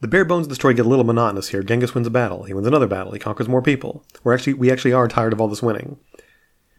[0.00, 1.62] The bare bones of the story get a little monotonous here.
[1.62, 2.44] Genghis wins a battle.
[2.44, 3.12] He wins another battle.
[3.12, 4.04] He conquers more people.
[4.22, 5.98] We're actually, we actually are tired of all this winning.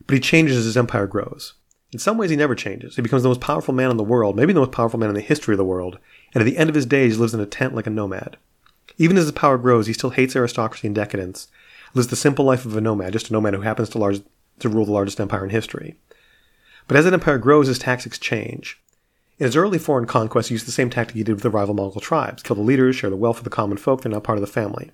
[0.06, 1.54] But he changes as his empire grows.
[1.96, 2.98] In some ways, he never changes.
[2.98, 5.16] He becomes the most powerful man in the world, maybe the most powerful man in
[5.16, 5.98] the history of the world,
[6.34, 8.36] and at the end of his days, he lives in a tent like a nomad.
[8.98, 11.48] Even as his power grows, he still hates aristocracy and decadence,
[11.94, 14.20] lives the simple life of a nomad, just a nomad who happens to, large,
[14.60, 15.96] to rule the largest empire in history.
[16.90, 18.78] But as that empire grows, his tactics change.
[19.40, 21.76] In his early foreign conquests, he used the same tactic he did with the rival
[21.76, 24.38] Mongol tribes kill the leaders, share the wealth of the common folk, they're now part
[24.38, 24.92] of the family.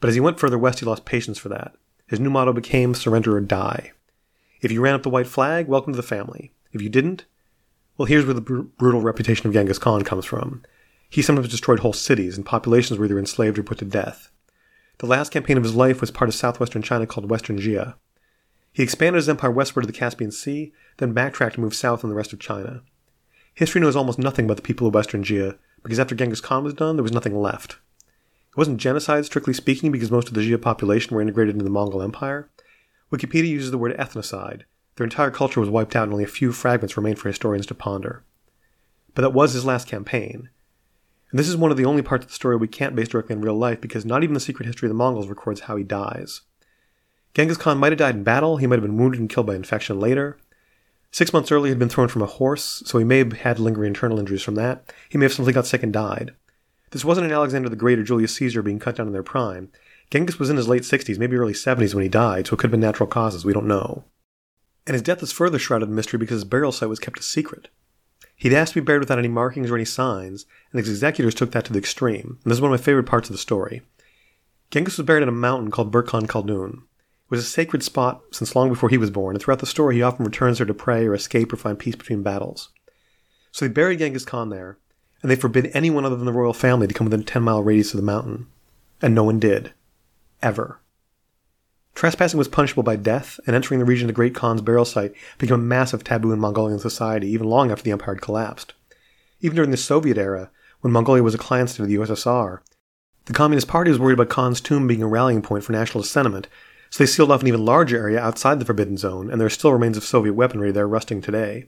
[0.00, 1.76] But as he went further west, he lost patience for that.
[2.08, 3.92] His new motto became surrender or die.
[4.62, 6.52] If you ran up the white flag, welcome to the family.
[6.70, 7.24] If you didn't,
[7.98, 10.62] well, here's where the br- brutal reputation of Genghis Khan comes from.
[11.10, 14.30] He sometimes destroyed whole cities, and populations were either enslaved or put to death.
[14.98, 17.96] The last campaign of his life was part of southwestern China called Western Jia.
[18.72, 22.08] He expanded his empire westward to the Caspian Sea, then backtracked and moved south in
[22.08, 22.82] the rest of China.
[23.54, 26.72] History knows almost nothing about the people of Western Jia, because after Genghis Khan was
[26.72, 27.78] done, there was nothing left.
[28.50, 31.70] It wasn't genocide, strictly speaking, because most of the Jia population were integrated into the
[31.70, 32.48] Mongol Empire.
[33.12, 34.62] Wikipedia uses the word ethnocide.
[34.96, 37.74] Their entire culture was wiped out and only a few fragments remain for historians to
[37.74, 38.24] ponder.
[39.14, 40.48] But that was his last campaign.
[41.30, 43.34] And this is one of the only parts of the story we can't base directly
[43.34, 45.84] on real life because not even the secret history of the Mongols records how he
[45.84, 46.42] dies.
[47.34, 49.54] Genghis Khan might have died in battle, he might have been wounded and killed by
[49.54, 50.38] infection later.
[51.10, 53.58] Six months earlier, he had been thrown from a horse, so he may have had
[53.58, 54.92] lingering internal injuries from that.
[55.08, 56.34] He may have simply got sick and died.
[56.90, 59.70] This wasn't an Alexander the Great or Julius Caesar being cut down in their prime.
[60.12, 62.66] Genghis was in his late 60s, maybe early 70s when he died, so it could
[62.66, 64.04] have been natural causes, we don't know.
[64.86, 67.22] And his death is further shrouded in mystery because his burial site was kept a
[67.22, 67.68] secret.
[68.36, 71.52] He'd asked to be buried without any markings or any signs, and his executors took
[71.52, 73.80] that to the extreme, and this is one of my favorite parts of the story.
[74.70, 76.72] Genghis was buried in a mountain called Burkhan Khaldun.
[76.72, 79.94] It was a sacred spot since long before he was born, and throughout the story
[79.94, 82.68] he often returns there to pray or escape or find peace between battles.
[83.50, 84.76] So they buried Genghis Khan there,
[85.22, 87.62] and they forbid anyone other than the royal family to come within a 10 mile
[87.62, 88.48] radius of the mountain.
[89.00, 89.72] And no one did
[90.42, 90.80] ever.
[91.94, 95.14] Trespassing was punishable by death, and entering the region of the Great Khan's burial site
[95.38, 98.72] became a massive taboo in Mongolian society even long after the empire had collapsed.
[99.40, 100.50] Even during the Soviet era,
[100.80, 102.60] when Mongolia was a client state of the USSR,
[103.26, 106.48] the Communist Party was worried about Khan's tomb being a rallying point for nationalist sentiment,
[106.90, 109.50] so they sealed off an even larger area outside the Forbidden Zone, and there are
[109.50, 111.66] still remains of Soviet weaponry there rusting today.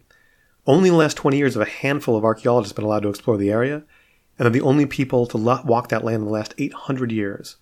[0.67, 3.37] Only in the last 20 years have a handful of archaeologists been allowed to explore
[3.37, 3.85] the area, and
[4.47, 7.57] they're the only people to walk that land in the last 800 years.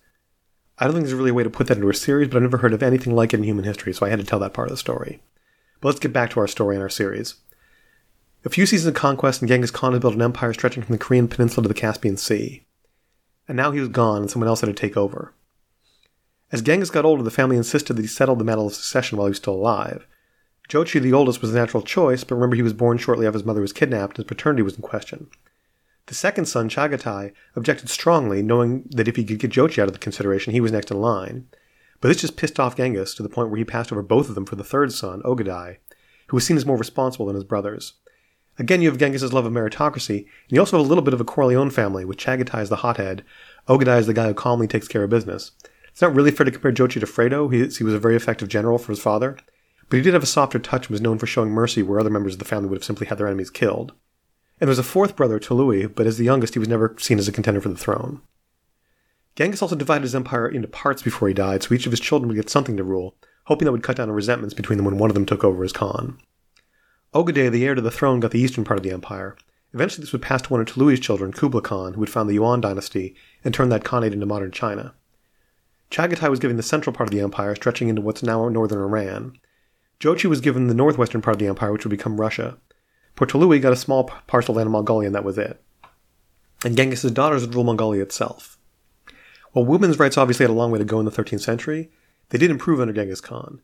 [0.79, 2.43] I don't think there's really a way to put that into a series, but I've
[2.43, 4.53] never heard of anything like it in human history, so I had to tell that
[4.53, 5.21] part of the story.
[5.79, 7.35] But let's get back to our story and our series.
[8.45, 10.99] A few seasons of conquest, and Genghis Khan had built an empire stretching from the
[10.99, 12.65] Korean peninsula to the Caspian Sea.
[13.47, 15.33] And now he was gone, and someone else had to take over.
[16.51, 19.27] As Genghis got older, the family insisted that he settle the matter of succession while
[19.27, 20.07] he was still alive.
[20.69, 23.45] Jochi, the oldest, was the natural choice, but remember he was born shortly after his
[23.45, 25.27] mother was kidnapped, and his paternity was in question.
[26.07, 29.93] The second son, Chagatai, objected strongly, knowing that if he could get Jochi out of
[29.93, 31.47] the consideration, he was next in line.
[32.01, 34.35] But this just pissed off Genghis to the point where he passed over both of
[34.35, 35.77] them for the third son, Ogadai,
[36.27, 37.93] who was seen as more responsible than his brothers.
[38.59, 41.21] Again, you have Genghis' love of meritocracy, and you also have a little bit of
[41.21, 43.23] a Corleone family, with Chagatai as the hothead,
[43.69, 45.51] Ogadai is the guy who calmly takes care of business.
[45.87, 48.49] It's not really fair to compare Jochi to Fredo, he, he was a very effective
[48.49, 49.37] general for his father,
[49.89, 52.09] but he did have a softer touch and was known for showing mercy where other
[52.09, 53.93] members of the family would have simply had their enemies killed.
[54.59, 57.19] And there was a fourth brother, Tolui, but as the youngest, he was never seen
[57.19, 58.21] as a contender for the throne.
[59.35, 62.27] Genghis also divided his empire into parts before he died, so each of his children
[62.27, 64.97] would get something to rule, hoping that would cut down on resentments between them when
[64.97, 66.19] one of them took over as Khan.
[67.13, 69.35] Ogadai, the heir to the throne, got the eastern part of the empire.
[69.73, 72.35] Eventually, this would pass to one of Tolui's children, Kublai Khan, who would found the
[72.35, 74.93] Yuan dynasty and turn that khanate into modern China.
[75.89, 79.37] Chagatai was given the central part of the empire, stretching into what's now northern Iran.
[79.99, 82.57] Jochi was given the northwestern part of the empire, which would become Russia.
[83.15, 85.61] Poor Tolui got a small parcel of land in Mongolia, and that was it.
[86.65, 88.57] And Genghis's daughters would rule Mongolia itself.
[89.51, 91.91] While women's rights obviously had a long way to go in the 13th century,
[92.29, 93.61] they did improve under Genghis Khan.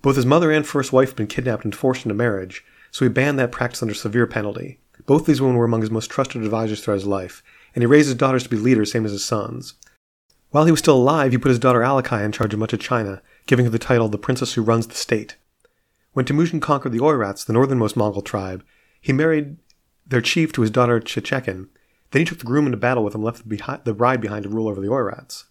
[0.00, 3.10] Both his mother and first wife had been kidnapped and forced into marriage, so he
[3.10, 4.78] banned that practice under severe penalty.
[5.04, 7.42] Both these women were among his most trusted advisors throughout his life,
[7.74, 9.74] and he raised his daughters to be leaders, same as his sons.
[10.50, 12.80] While he was still alive, he put his daughter Alakai in charge of much of
[12.80, 15.36] China, giving her the title the Princess Who Runs the State.
[16.14, 18.64] When Temujin conquered the Oirats, the northernmost Mongol tribe,
[19.06, 19.56] he married
[20.04, 21.68] their chief to his daughter Chechekin.
[22.10, 24.66] Then he took the groom into battle with him, left the bride behind to rule
[24.66, 25.44] over the Oirats.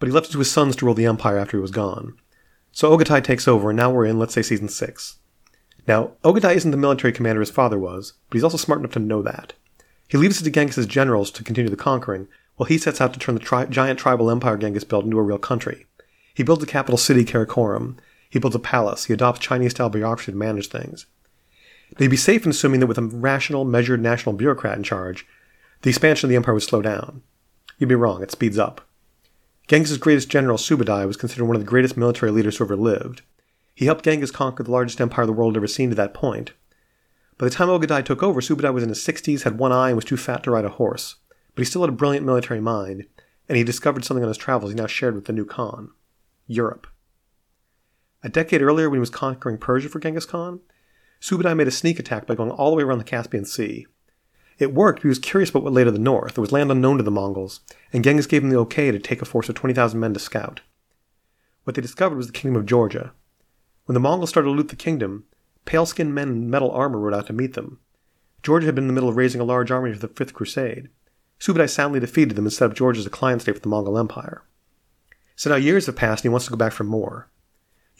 [0.00, 2.16] But he left it to his sons to rule the empire after he was gone.
[2.72, 5.18] So Ogadai takes over, and now we're in, let's say, season 6.
[5.86, 8.98] Now, Ogadai isn't the military commander his father was, but he's also smart enough to
[8.98, 9.52] know that.
[10.08, 13.20] He leaves it to Genghis' generals to continue the conquering, while he sets out to
[13.20, 15.86] turn the tri- giant tribal empire Genghis built into a real country.
[16.34, 17.96] He builds a capital city, Karakoram.
[18.28, 19.04] He builds a palace.
[19.04, 21.06] He adopts Chinese-style bureaucracy to manage things.
[21.96, 25.26] They'd be safe in assuming that with a rational, measured national bureaucrat in charge,
[25.82, 27.22] the expansion of the empire would slow down.
[27.78, 28.82] You'd be wrong, it speeds up.
[29.68, 33.22] Genghis' greatest general, Subadai, was considered one of the greatest military leaders who ever lived.
[33.74, 36.52] He helped Genghis conquer the largest empire the world had ever seen to that point.
[37.38, 39.96] By the time Ogadai took over, Subadai was in his 60s, had one eye, and
[39.96, 41.16] was too fat to ride a horse.
[41.54, 43.06] But he still had a brilliant military mind,
[43.48, 45.90] and he discovered something on his travels he now shared with the new Khan
[46.46, 46.86] Europe.
[48.22, 50.60] A decade earlier, when he was conquering Persia for Genghis Khan,
[51.20, 53.86] Subadai made a sneak attack by going all the way around the Caspian Sea.
[54.58, 56.36] It worked, but he was curious about what lay to the north.
[56.36, 57.60] It was land unknown to the Mongols,
[57.92, 60.60] and Genghis gave him the okay to take a force of 20,000 men to scout.
[61.64, 63.12] What they discovered was the kingdom of Georgia,
[63.90, 65.24] when the Mongols started to loot the kingdom,
[65.64, 67.80] pale skinned men in metal armor rode out to meet them.
[68.40, 70.90] Georgia had been in the middle of raising a large army for the Fifth Crusade.
[71.40, 73.98] Subadai soundly defeated them and set up Georgia as a client state for the Mongol
[73.98, 74.44] Empire.
[75.34, 77.28] So now years have passed and he wants to go back for more.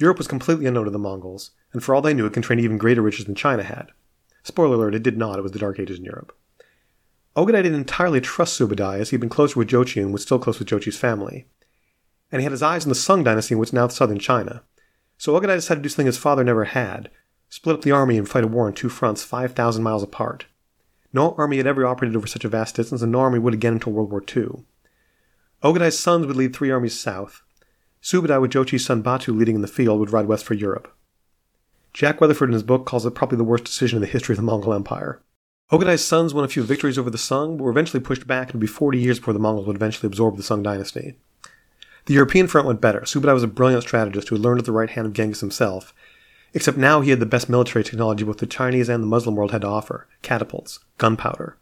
[0.01, 2.79] Europe was completely unknown to the Mongols, and for all they knew, it contained even
[2.79, 3.89] greater riches than China had.
[4.43, 6.35] Spoiler alert, it did not, it was the Dark Ages in Europe.
[7.37, 10.59] Ogadai didn't entirely trust Subadai, as he'd been closer with Jochi and was still close
[10.59, 11.47] with Jochi's family.
[12.33, 14.63] And he had his eyes on the Sung dynasty in what's now southern China.
[15.19, 17.11] So Ogadai decided to do something his father never had
[17.51, 20.47] split up the army and fight a war on two fronts 5,000 miles apart.
[21.13, 23.75] No army had ever operated over such a vast distance, and no army would again
[23.75, 24.65] until World War II.
[25.63, 27.43] Ogadai's sons would lead three armies south.
[28.03, 30.95] Subadai, with Jochi's son Batu leading in the field, would ride west for Europe.
[31.93, 34.37] Jack Weatherford in his book calls it probably the worst decision in the history of
[34.37, 35.21] the Mongol Empire.
[35.71, 38.51] Ogadai's sons won a few victories over the Sung, but were eventually pushed back and
[38.51, 41.15] it would be 40 years before the Mongols would eventually absorb the Sung dynasty.
[42.07, 43.03] The European front went better.
[43.03, 45.95] Subadai was a brilliant strategist who had learned at the right hand of Genghis himself,
[46.55, 49.53] except now he had the best military technology both the Chinese and the Muslim world
[49.53, 51.57] had to offer catapults, gunpowder.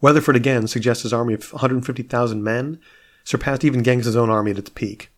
[0.00, 2.80] Weatherford again suggests his army of 150,000 men
[3.24, 5.10] surpassed even Genghis' own army at its peak.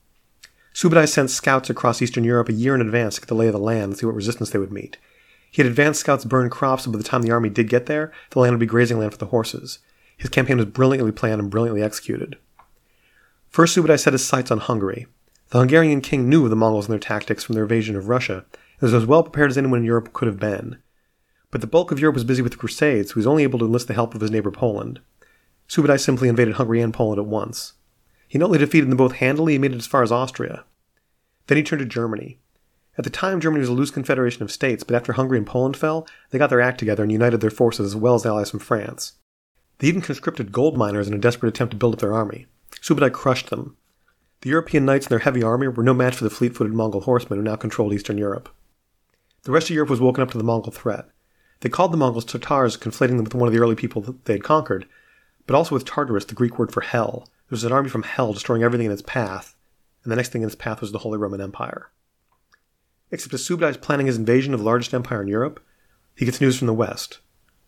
[0.75, 3.53] Subadai sent scouts across Eastern Europe a year in advance to get the lay of
[3.53, 4.97] the land and see what resistance they would meet.
[5.51, 8.13] He had advanced scouts burn crops, and by the time the army did get there,
[8.31, 9.79] the land would be grazing land for the horses.
[10.17, 12.37] His campaign was brilliantly planned and brilliantly executed.
[13.49, 15.07] First, Subadai set his sights on Hungary.
[15.51, 18.45] The Hungarian king knew of the Mongols and their tactics from their invasion of Russia,
[18.53, 20.79] and was as well prepared as anyone in Europe could have been.
[21.51, 23.59] But the bulk of Europe was busy with the Crusades, so he was only able
[23.61, 25.01] to enlist the help of his neighbor Poland.
[25.69, 27.73] Subadai simply invaded Hungary and Poland at once.
[28.29, 30.65] He not only defeated them both handily, he made it as far as Austria.
[31.47, 32.39] Then he turned to Germany.
[32.99, 35.77] At the time, Germany was a loose confederation of states, but after Hungary and Poland
[35.77, 38.61] fell, they got their act together and united their forces as well as allies from
[38.61, 39.15] France.
[39.79, 42.47] They even conscripted gold miners in a desperate attempt to build up their army.
[42.83, 43.77] Subadai crushed them.
[44.41, 47.03] The European knights and their heavy army were no match for the fleet footed Mongol
[47.03, 48.49] horsemen who now controlled Eastern Europe.
[49.43, 51.09] The rest of Europe was woken up to the Mongol threat.
[51.61, 54.45] They called the Mongols Tatars, conflating them with one of the early people they had
[54.45, 54.87] conquered,
[55.47, 57.29] but also with Tartarus, the Greek word for hell.
[57.49, 59.57] It was an army from hell destroying everything in its path,
[60.05, 61.91] and the next thing in its path was the Holy Roman Empire.
[63.11, 65.65] Except as Subadai is planning his invasion of the largest empire in Europe,
[66.15, 67.21] he gets news from the west.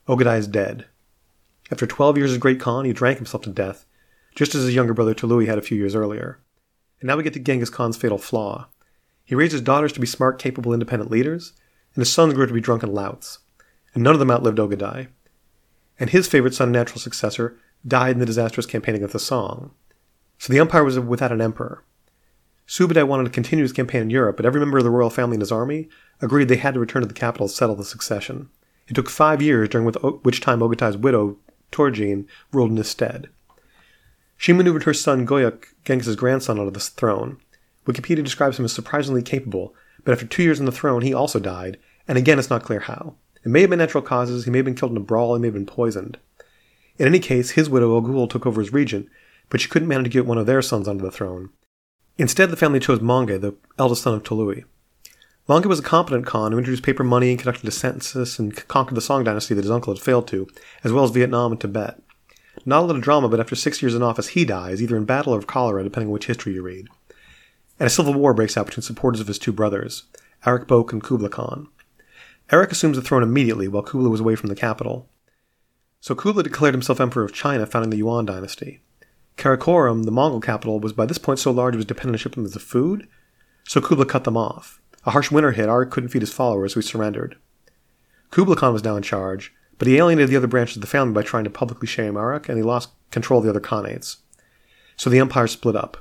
[0.06, 0.86] Ogadai is dead.
[1.70, 3.86] After 12 years as Great Khan, he drank himself to death
[4.34, 6.40] just as his younger brother Tolui had a few years earlier.
[7.00, 8.68] And now we get to Genghis Khan's fatal flaw.
[9.24, 11.52] He raised his daughters to be smart, capable, independent leaders,
[11.94, 13.38] and his sons grew to be drunken louts.
[13.94, 15.08] and none of them outlived Ogadai.
[15.98, 19.72] And his favorite son and natural successor died in the disastrous campaign against the Song.
[20.38, 21.84] So the empire was without an emperor.
[22.66, 25.34] Subadai wanted to continue his campaign in Europe, but every member of the royal family
[25.34, 25.88] and his army
[26.20, 28.48] agreed they had to return to the capital to settle the succession.
[28.86, 31.36] It took five years, during which time Ogadai's widow,
[31.72, 33.28] Turjine, ruled in his stead.
[34.36, 37.38] She maneuvered her son Goyuk, Genghis' grandson, onto the throne.
[37.86, 41.38] Wikipedia describes him as surprisingly capable, but after two years on the throne, he also
[41.38, 43.16] died, and again it's not clear how.
[43.44, 45.40] It may have been natural causes, he may have been killed in a brawl, he
[45.40, 46.18] may have been poisoned.
[47.00, 49.08] In any case, his widow Ogul took over as regent,
[49.48, 51.48] but she couldn't manage to get one of their sons onto the throne.
[52.18, 54.64] Instead, the family chose Mongke, the eldest son of Tolui.
[55.48, 58.96] Mongke was a competent Khan who introduced paper money and conducted a census and conquered
[58.96, 60.46] the Song dynasty that his uncle had failed to,
[60.84, 62.02] as well as Vietnam and Tibet.
[62.66, 65.06] Not a lot of drama, but after six years in office, he dies, either in
[65.06, 66.86] battle or of cholera, depending on which history you read.
[67.78, 70.02] And a civil war breaks out between supporters of his two brothers,
[70.44, 71.68] Arik Bok and Kublai Khan.
[72.50, 75.08] Arik assumes the throne immediately while Kublai was away from the capital.
[76.00, 78.80] So Kublai declared himself emperor of China, founding the Yuan dynasty.
[79.36, 82.56] Karakorum, the Mongol capital, was by this point so large it was dependent on shipments
[82.56, 83.06] of food,
[83.64, 84.80] so Kublai cut them off.
[85.06, 87.36] A harsh winter hit, Arik couldn't feed his followers, so he surrendered.
[88.30, 91.12] Kublai Khan was now in charge, but he alienated the other branches of the family
[91.12, 94.16] by trying to publicly shame Arik, and he lost control of the other Khanates.
[94.96, 95.98] So the empire split up.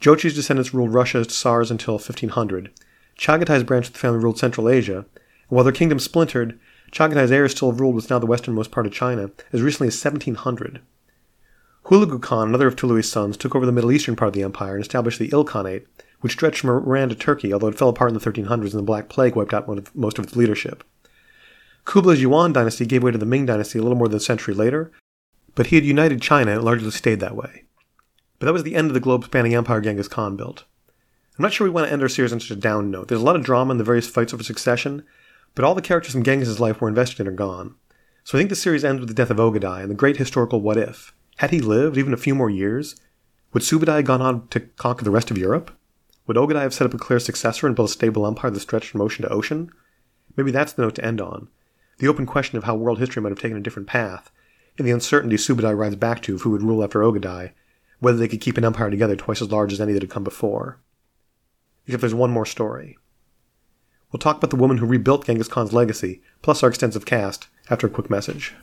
[0.00, 2.70] Jochi's descendants ruled Russia as Tsars until 1500.
[3.16, 5.06] Chagatai's branch of the family ruled Central Asia, and
[5.48, 6.58] while their kingdom splintered,
[6.90, 10.80] Chagatai's heirs still ruled what's now the westernmost part of China as recently as 1700.
[11.84, 14.74] Hulagu Khan, another of Tolui's sons, took over the Middle Eastern part of the empire
[14.74, 15.86] and established the Ilkhanate,
[16.20, 18.82] which stretched from Iran to Turkey, although it fell apart in the 1300s and the
[18.82, 20.84] Black Plague wiped out of, most of its leadership.
[21.84, 24.52] Kublai's Yuan dynasty gave way to the Ming dynasty a little more than a century
[24.52, 24.92] later,
[25.54, 27.64] but he had united China and largely stayed that way.
[28.38, 30.64] But that was the end of the globe spanning empire Genghis Khan built.
[31.38, 33.08] I'm not sure we want to end our series on such a down note.
[33.08, 35.04] There's a lot of drama in the various fights over succession,
[35.54, 37.74] but all the characters from Genghis' life we're invested in are gone.
[38.24, 40.60] So I think the series ends with the death of Ogadai and the great historical
[40.60, 41.12] what if.
[41.38, 42.96] Had he lived even a few more years,
[43.52, 45.70] would Subadai have gone on to conquer the rest of Europe?
[46.26, 48.90] Would Ogadai have set up a clear successor and built a stable empire that stretched
[48.90, 49.70] from ocean to ocean?
[50.36, 51.48] Maybe that's the note to end on.
[51.98, 54.30] The open question of how world history might have taken a different path,
[54.76, 57.52] and the uncertainty Subadai rides back to of who would rule after Ogadai,
[57.98, 60.22] whether they could keep an empire together twice as large as any that had come
[60.22, 60.78] before.
[61.86, 62.98] Except there's one more story.
[64.10, 67.86] We'll talk about the woman who rebuilt Genghis Khan's legacy, plus our extensive cast, after
[67.86, 68.54] a quick message.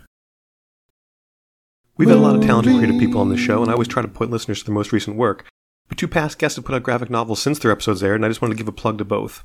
[1.98, 4.02] We've had a lot of talented creative people on this show, and I always try
[4.02, 5.46] to point listeners to their most recent work.
[5.88, 8.28] But two past guests have put out graphic novels since their episodes aired, and I
[8.28, 9.44] just wanted to give a plug to both.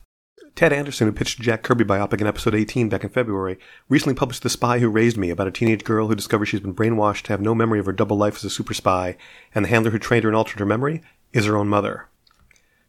[0.57, 3.59] Ted Anderson, who pitched Jack Kirby biopic in episode 18 back in February,
[3.89, 6.75] recently published The Spy Who Raised Me about a teenage girl who discovers she's been
[6.75, 9.17] brainwashed to have no memory of her double life as a super spy,
[9.55, 12.10] and the handler who trained her and altered her memory is her own mother.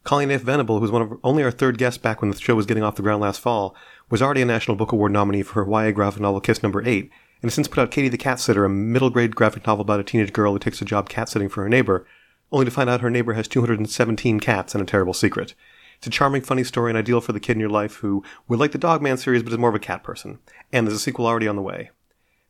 [0.04, 0.42] Colleen F.
[0.42, 2.82] Venable, who was one of only our third guest back when the show was getting
[2.82, 3.74] off the ground last fall,
[4.10, 7.02] was already a National Book Award nominee for her YA graphic novel Kiss Number 8,
[7.04, 7.10] and
[7.44, 10.04] has since put out Katie the Cat Sitter, a middle grade graphic novel about a
[10.04, 12.06] teenage girl who takes a job cat sitting for her neighbor,
[12.50, 15.54] only to find out her neighbor has 217 cats and a terrible secret.
[15.98, 18.58] It's a charming, funny story and ideal for the kid in your life who would
[18.58, 20.40] like the Dogman series but is more of a cat person.
[20.72, 21.90] And there's a sequel already on the way.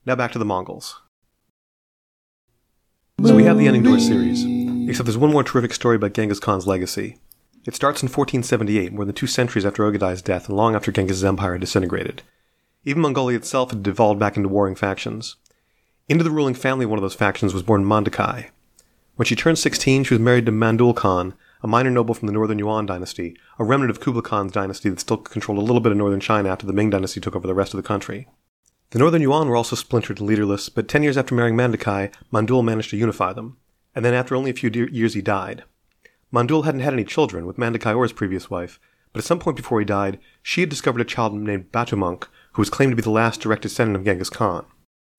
[0.07, 1.01] Now back to the Mongols.
[3.23, 4.43] So we have the ending to our series,
[4.89, 7.19] except there's one more terrific story about Genghis Khan's legacy.
[7.65, 11.23] It starts in 1478, more than two centuries after Ogadai's death and long after Genghis'
[11.23, 12.23] empire had disintegrated.
[12.85, 15.37] Even Mongolia itself had devolved back into warring factions.
[16.09, 18.51] Into the ruling family of one of those factions was born Mandakai.
[19.15, 22.33] When she turned 16, she was married to Mandul Khan, a minor noble from the
[22.33, 25.93] northern Yuan dynasty, a remnant of Kublai Khan's dynasty that still controlled a little bit
[25.93, 28.27] of northern China after the Ming dynasty took over the rest of the country.
[28.91, 32.65] The northern Yuan were also splintered and leaderless, but ten years after marrying Mandakai, Mandul
[32.65, 33.59] managed to unify them.
[33.95, 35.63] And then after only a few de- years he died.
[36.33, 38.81] Mandul hadn't had any children with Mandakai or his previous wife,
[39.13, 42.63] but at some point before he died, she had discovered a child named Batumunk, who
[42.63, 44.65] was claimed to be the last direct descendant of Genghis Khan.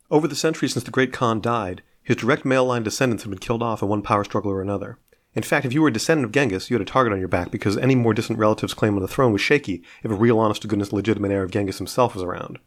[0.09, 3.39] Over the centuries since the great Khan died, his direct male line descendants had been
[3.39, 4.97] killed off in one power struggle or another.
[5.35, 7.27] In fact, if you were a descendant of Genghis, you had a target on your
[7.27, 10.39] back because any more distant relative's claim on the throne was shaky if a real
[10.39, 12.59] honest to goodness legitimate heir of Genghis himself was around.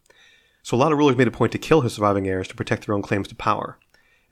[0.63, 2.85] So a lot of rulers made a point to kill his surviving heirs to protect
[2.85, 3.77] their own claims to power.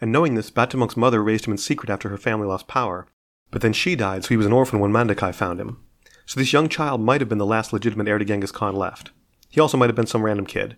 [0.02, 3.08] And knowing this, Batumunk's mother raised him in secret after her family lost power.
[3.56, 5.78] But then she died, so he was an orphan when Mandakai found him.
[6.26, 9.12] So this young child might have been the last legitimate heir to Genghis Khan left.
[9.50, 10.76] He also might have been some random kid.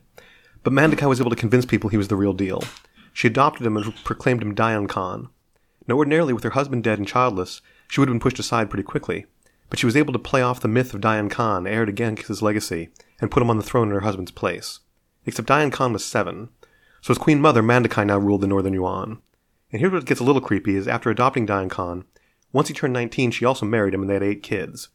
[0.61, 2.63] But Mandakai was able to convince people he was the real deal.
[3.13, 5.30] She adopted him and proclaimed him Dayan Khan.
[5.88, 8.84] Now, ordinarily, with her husband dead and childless, she would have been pushed aside pretty
[8.84, 9.25] quickly,
[9.71, 12.43] but she was able to play off the myth of Dayan Khan, heir to Genghis'
[12.43, 14.82] legacy, and put him on the throne in her husband's place.
[15.25, 16.49] Except Dayan Khan was seven,
[17.01, 19.19] so as queen mother, Mandakai now ruled the northern Yuan.
[19.71, 22.05] And here's what gets a little creepy is after adopting Dayan Khan,
[22.54, 24.89] once he turned 19, she also married him and they had eight kids.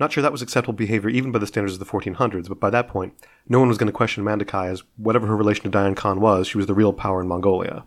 [0.00, 2.70] Not sure that was acceptable behavior even by the standards of the 1400s, but by
[2.70, 3.14] that point,
[3.48, 6.46] no one was going to question Mandakai as whatever her relation to Dayan Khan was,
[6.46, 7.84] she was the real power in Mongolia.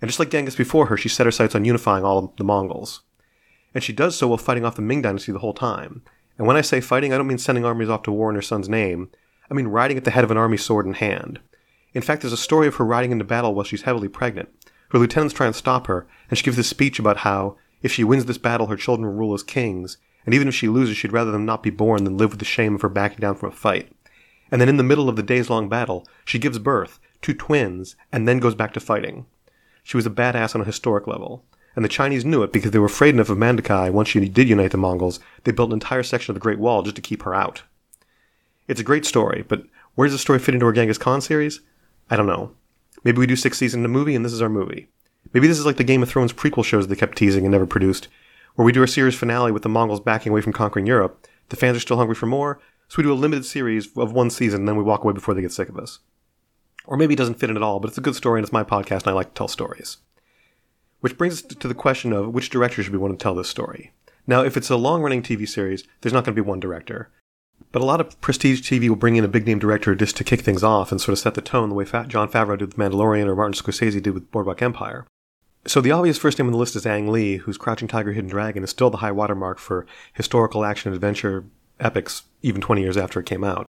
[0.00, 3.02] And just like Genghis before her, she set her sights on unifying all the Mongols.
[3.74, 6.02] And she does so while fighting off the Ming Dynasty the whole time.
[6.36, 8.42] And when I say fighting, I don't mean sending armies off to war in her
[8.42, 9.10] son's name.
[9.50, 11.40] I mean riding at the head of an army sword in hand.
[11.94, 14.48] In fact, there's a story of her riding into battle while she's heavily pregnant.
[14.90, 18.02] Her lieutenants try and stop her, and she gives this speech about how, if she
[18.02, 21.12] wins this battle, her children will rule as kings, and even if she loses, she'd
[21.12, 23.50] rather them not be born than live with the shame of her backing down from
[23.50, 23.92] a fight.
[24.50, 27.94] And then in the middle of the days long battle, she gives birth to twins
[28.10, 29.26] and then goes back to fighting.
[29.82, 31.44] She was a badass on a historic level.
[31.76, 34.48] And the Chinese knew it because they were afraid enough of Mandakai once she did
[34.48, 37.22] unite the Mongols, they built an entire section of the Great Wall just to keep
[37.22, 37.64] her out.
[38.66, 39.64] It's a great story, but
[39.94, 41.60] where does the story fit into our Genghis Khan series?
[42.08, 42.52] I don't know.
[43.02, 44.88] Maybe we do six seasons in a movie and this is our movie.
[45.34, 47.66] Maybe this is like the Game of Thrones prequel shows they kept teasing and never
[47.66, 48.06] produced,
[48.54, 51.26] where we do a series finale with the Mongols backing away from conquering Europe.
[51.48, 54.30] The fans are still hungry for more, so we do a limited series of one
[54.30, 55.98] season and then we walk away before they get sick of us.
[56.86, 58.52] Or maybe it doesn't fit in at all, but it's a good story and it's
[58.52, 59.96] my podcast and I like to tell stories.
[61.00, 63.48] Which brings us to the question of which director should we want to tell this
[63.48, 63.92] story.
[64.28, 67.10] Now, if it's a long running TV series, there's not going to be one director.
[67.72, 70.24] But a lot of prestige TV will bring in a big name director just to
[70.24, 72.76] kick things off and sort of set the tone the way Jon Favreau did with
[72.76, 75.06] Mandalorian or Martin Scorsese did with Boardwalk Empire.
[75.66, 78.28] So the obvious first name on the list is Ang Lee, whose Crouching Tiger, Hidden
[78.28, 81.44] Dragon is still the high watermark for historical action adventure
[81.80, 83.66] epics, even 20 years after it came out.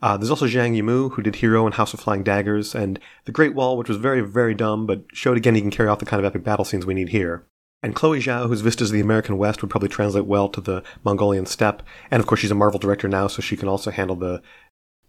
[0.00, 3.32] Uh, there's also Zhang Yimou, who did Hero and House of Flying Daggers, and The
[3.32, 6.06] Great Wall, which was very, very dumb, but showed again he can carry off the
[6.06, 7.44] kind of epic battle scenes we need here.
[7.84, 10.84] And Chloe Zhao, whose Vistas of the American West would probably translate well to the
[11.04, 11.82] Mongolian steppe.
[12.10, 14.42] And of course, she's a Marvel director now, so she can also handle the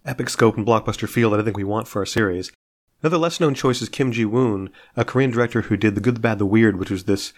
[0.04, 2.50] epic scope and blockbuster feel that I think we want for our series.
[3.04, 6.14] Another less known choice is Kim Ji Woon, a Korean director who did The Good,
[6.14, 7.34] the Bad, the Weird, which was this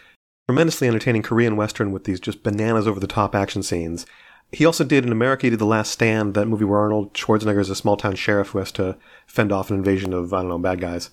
[0.49, 4.07] tremendously entertaining Korean Western with these just bananas over the top action scenes.
[4.53, 7.59] He also did in America, he did The Last Stand, that movie where Arnold Schwarzenegger
[7.59, 8.97] is a small town sheriff who has to
[9.27, 11.11] fend off an invasion of, I don't know, bad guys.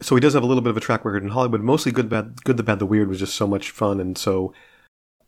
[0.00, 1.60] So he does have a little bit of a track record in Hollywood.
[1.60, 4.54] Mostly Good, Bad, Good, the Bad, the Weird was just so much fun and so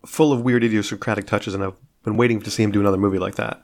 [0.07, 3.19] full of weird idiosyncratic touches, and I've been waiting to see him do another movie
[3.19, 3.63] like that.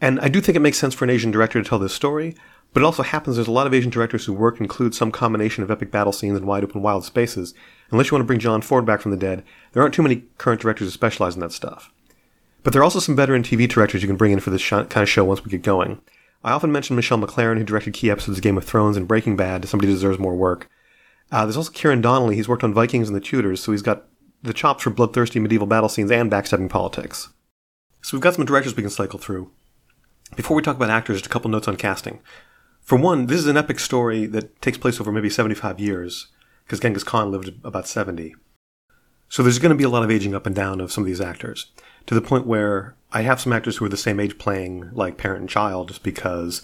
[0.00, 2.36] And I do think it makes sense for an Asian director to tell this story,
[2.72, 5.62] but it also happens there's a lot of Asian directors who work include some combination
[5.62, 7.52] of epic battle scenes and wide open wild spaces.
[7.90, 9.42] Unless you want to bring John Ford back from the dead,
[9.72, 11.92] there aren't too many current directors who specialize in that stuff.
[12.62, 14.70] But there are also some veteran TV directors you can bring in for this sh-
[14.70, 16.00] kind of show once we get going.
[16.44, 19.36] I often mention Michelle MacLaren, who directed key episodes of Game of Thrones and Breaking
[19.36, 19.66] Bad.
[19.68, 20.68] Somebody deserves more work.
[21.32, 22.36] Uh, there's also Ciaran Donnelly.
[22.36, 24.04] He's worked on Vikings and the Tudors, so he's got
[24.42, 27.28] the chops for bloodthirsty medieval battle scenes and backstabbing politics.
[28.02, 29.50] So we've got some directors we can cycle through.
[30.36, 32.20] Before we talk about actors, just a couple notes on casting.
[32.90, 36.26] For one, this is an epic story that takes place over maybe 75 years,
[36.64, 38.34] because Genghis Khan lived about 70.
[39.28, 41.06] So there's going to be a lot of aging up and down of some of
[41.06, 41.70] these actors
[42.06, 45.18] to the point where I have some actors who are the same age playing like
[45.18, 46.62] parent and child just because,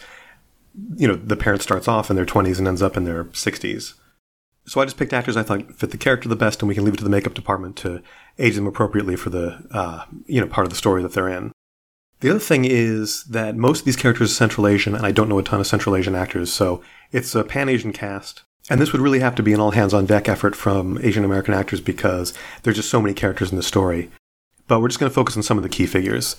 [0.97, 3.95] you know, the parent starts off in their 20s and ends up in their 60s.
[4.66, 6.85] So I just picked actors I thought fit the character the best, and we can
[6.85, 8.03] leave it to the makeup department to
[8.37, 11.53] age them appropriately for the, uh, you know, part of the story that they're in.
[12.21, 15.29] The other thing is that most of these characters are Central Asian, and I don't
[15.29, 18.43] know a ton of Central Asian actors, so it's a Pan Asian cast.
[18.69, 21.25] And this would really have to be an all hands on deck effort from Asian
[21.25, 24.11] American actors because there's just so many characters in the story
[24.69, 26.37] but we're just going to focus on some of the key figures.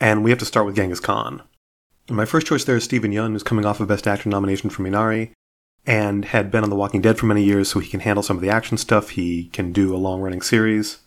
[0.00, 1.42] And we have to start with Genghis Khan.
[2.10, 4.82] My first choice there is Steven Yeun, who's coming off a Best Actor nomination for
[4.82, 5.30] Minari,
[5.86, 8.36] and had been on The Walking Dead for many years, so he can handle some
[8.36, 9.10] of the action stuff.
[9.10, 10.98] He can do a long running series.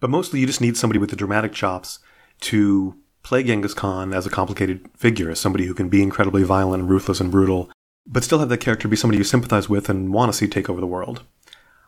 [0.00, 1.98] But mostly, you just need somebody with the dramatic chops
[2.40, 6.82] to play Genghis Khan as a complicated figure, as somebody who can be incredibly violent
[6.82, 7.70] and ruthless and brutal,
[8.06, 10.70] but still have that character be somebody you sympathize with and want to see take
[10.70, 11.24] over the world.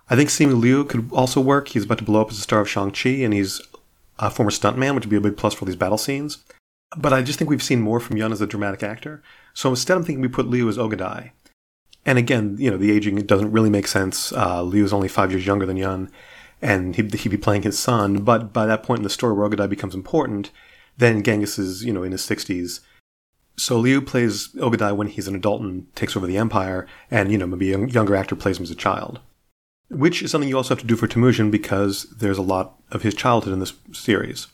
[0.09, 1.69] I think Simu Liu could also work.
[1.69, 3.61] He's about to blow up as the star of Shang-Chi, and he's
[4.19, 6.45] a former stuntman, which would be a big plus for these battle scenes.
[6.97, 9.23] But I just think we've seen more from Yeun as a dramatic actor.
[9.53, 11.33] So instead, I'm thinking we put Liu as Ogadai.
[12.07, 14.33] And again, you know, the aging doesn't really make sense.
[14.33, 16.09] Uh, Liu is only five years younger than Yeun,
[16.63, 18.23] and he'd, he'd be playing his son.
[18.23, 20.51] But by that point in the story where Ogadai becomes important,
[20.97, 22.81] then Genghis is, you know, in his 60s.
[23.57, 27.39] So Liu plays Ogadai when he's an adult and takes over the empire, and, you
[27.39, 29.21] know, maybe a younger actor plays him as a child
[29.89, 33.03] which is something you also have to do for Temujin because there's a lot of
[33.03, 34.49] his childhood in this series.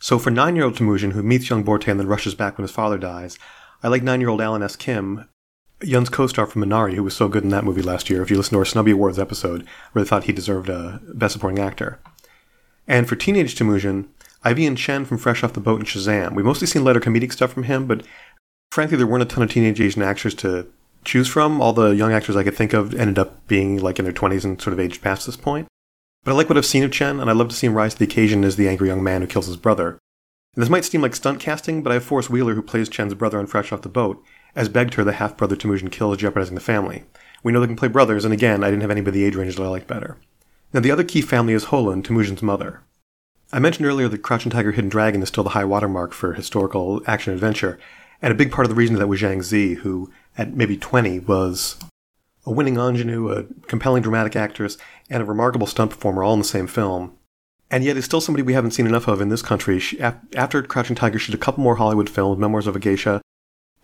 [0.00, 2.98] So for nine-year-old Temujin, who meets young Borte and then rushes back when his father
[2.98, 3.38] dies,
[3.82, 4.76] I like nine-year-old Alan S.
[4.76, 5.28] Kim,
[5.82, 8.22] Yeun's co-star from Minari, who was so good in that movie last year.
[8.22, 11.34] If you listen to our Snubby Awards episode, where they thought he deserved a Best
[11.34, 12.00] Supporting Actor.
[12.86, 14.08] And for teenage Temujin,
[14.44, 16.34] I've Ian Chen from Fresh Off the Boat and Shazam.
[16.34, 18.04] We've mostly seen lighter comedic stuff from him, but
[18.70, 20.66] frankly, there weren't a ton of teenage Asian actors to
[21.02, 21.62] choose from.
[21.62, 24.44] All the young actors I could think of ended up being like in their 20s
[24.44, 25.66] and sort of aged past this point.
[26.24, 27.94] But I like what I've seen of Chen, and I'd love to see him rise
[27.94, 29.98] to the occasion as the angry young man who kills his brother.
[30.54, 33.14] And this might seem like stunt casting, but I have Forrest Wheeler, who plays Chen's
[33.14, 34.22] brother on Fresh Off the Boat,
[34.54, 37.04] as Begtar, the half brother Temujin kills, jeopardizing the family.
[37.42, 39.56] We know they can play brothers, and again, I didn't have anybody the age range
[39.56, 40.16] that I liked better.
[40.72, 42.82] Now, the other key family is Holan, Temujin's mother.
[43.54, 47.00] I mentioned earlier that Crouching Tiger, Hidden Dragon is still the high watermark for historical
[47.06, 47.78] action adventure,
[48.20, 51.20] and a big part of the reason that was Zhang Ziyi, who at maybe 20
[51.20, 51.76] was
[52.44, 54.76] a winning ingenue, a compelling dramatic actress,
[55.08, 57.16] and a remarkable stunt performer all in the same film.
[57.70, 59.78] And yet is still somebody we haven't seen enough of in this country.
[59.78, 63.22] She, after Crouching Tiger, she did a couple more Hollywood films, Memoirs of a Geisha,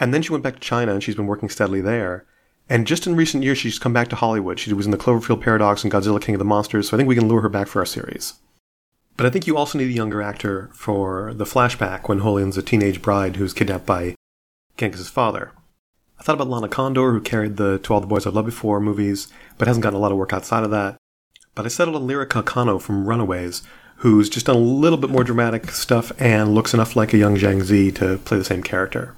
[0.01, 2.27] and then she went back to China and she's been working steadily there.
[2.69, 4.59] And just in recent years, she's come back to Hollywood.
[4.59, 7.09] She was in the Cloverfield Paradox and Godzilla King of the Monsters, so I think
[7.09, 8.35] we can lure her back for our series.
[9.21, 12.63] But I think you also need a younger actor for the flashback when Holan's a
[12.63, 14.15] teenage bride who's kidnapped by
[14.79, 15.53] Genghis' father.
[16.19, 18.81] I thought about Lana Condor, who carried the To All the Boys I've Loved Before
[18.81, 20.97] movies, but hasn't gotten a lot of work outside of that.
[21.55, 23.63] But I settled on Lyrica Okano from Runaways,
[23.97, 27.37] who's just done a little bit more dramatic stuff and looks enough like a young
[27.37, 29.15] Zhang Ziyi to play the same character.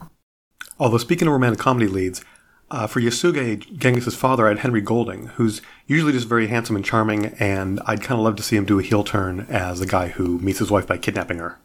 [0.81, 2.25] Although speaking of romantic comedy leads,
[2.73, 5.63] uh, for Yasuge, Genghis' father, I had Henry Golding, who's
[5.93, 8.79] usually just very handsome and charming, and I'd kind of love to see him do
[8.79, 11.59] a heel turn as a guy who meets his wife by kidnapping her.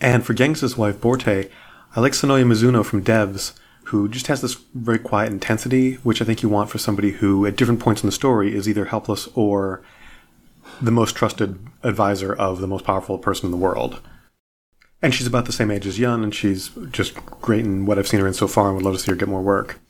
[0.00, 1.50] And for Genghis' wife, Borte,
[1.94, 3.52] I like Sonoya Mizuno from Devs,
[3.84, 7.46] who just has this very quiet intensity, which I think you want for somebody who,
[7.46, 9.82] at different points in the story, is either helpless or
[10.80, 14.00] the most trusted advisor of the most powerful person in the world.
[15.02, 18.08] And she's about the same age as Yeun, and she's just great in what I've
[18.08, 19.80] seen her in so far, and would love to see her get more work.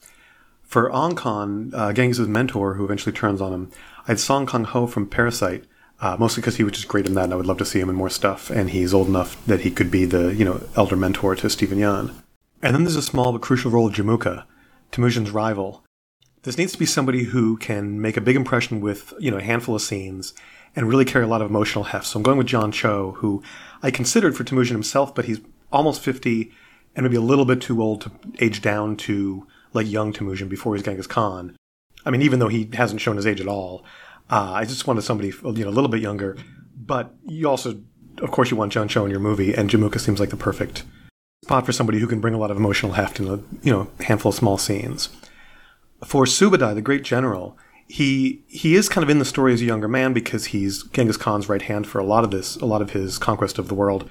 [0.73, 1.19] For Ong
[1.75, 1.93] uh,
[2.29, 3.71] mentor, who eventually turns on him,
[4.05, 5.65] I had Song Kang Ho from Parasite,
[6.01, 7.79] uh, mostly because he was just great in that, and I would love to see
[7.79, 8.49] him in more stuff.
[8.49, 11.77] And he's old enough that he could be the you know elder mentor to Steven
[11.77, 12.15] Yeun.
[12.63, 14.45] And then there's a small but crucial role of Jamuka,
[14.93, 15.85] Temujin's rival.
[16.45, 19.43] This needs to be somebody who can make a big impression with, you know, a
[19.43, 20.33] handful of scenes
[20.75, 22.07] and really carry a lot of emotional heft.
[22.07, 23.43] So I'm going with John Cho, who
[23.83, 26.51] I considered for Temujin himself, but he's almost 50
[26.97, 30.75] and maybe a little bit too old to age down to like young Temujin before
[30.75, 31.57] he's Genghis Khan.
[32.05, 33.85] I mean, even though he hasn't shown his age at all,
[34.31, 36.37] uh, I just wanted somebody, you know, a little bit younger.
[36.77, 37.81] But you also,
[38.19, 40.85] of course, you want John Cho in your movie, and Jamuka seems like the perfect
[41.45, 43.89] spot for somebody who can bring a lot of emotional heft in a you know
[44.01, 45.09] handful of small scenes.
[46.05, 47.57] For Subadai, the great general,
[47.87, 51.17] he he is kind of in the story as a younger man because he's Genghis
[51.17, 53.75] Khan's right hand for a lot of this, a lot of his conquest of the
[53.75, 54.09] world.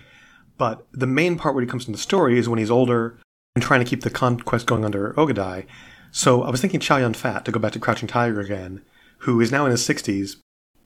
[0.57, 3.17] But the main part where he comes into the story is when he's older
[3.55, 5.65] and trying to keep the conquest going under Ogadai.
[6.11, 8.81] So I was thinking Chow Yun Fat to go back to Crouching Tiger again,
[9.19, 10.37] who is now in his sixties,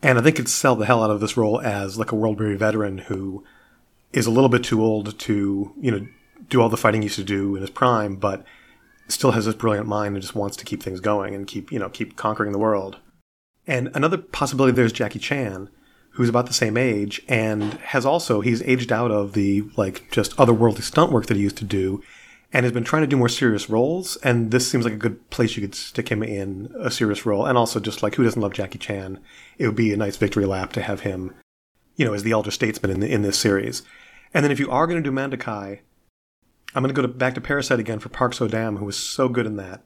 [0.01, 2.39] and I think could sell the hell out of this role as like a world
[2.39, 3.43] weary veteran who
[4.13, 6.07] is a little bit too old to you know
[6.49, 8.43] do all the fighting he used to do in his prime, but
[9.07, 11.79] still has this brilliant mind and just wants to keep things going and keep, you
[11.79, 12.97] know, keep conquering the world.
[13.67, 15.69] And another possibility there's Jackie Chan,
[16.11, 20.35] who's about the same age and has also he's aged out of the like just
[20.37, 22.01] otherworldly stunt work that he used to do
[22.53, 25.29] and has been trying to do more serious roles and this seems like a good
[25.29, 27.45] place you could stick him in a serious role.
[27.45, 29.19] And also just like who doesn't love Jackie Chan?
[29.57, 31.33] It would be a nice victory lap to have him
[31.95, 33.83] you know as the elder statesman in the, in this series.
[34.33, 35.79] And then if you are going to do Mandakai
[36.75, 38.97] I'm going to go to, back to Parasite again for Park So Dam, who was
[38.97, 39.85] so good in that,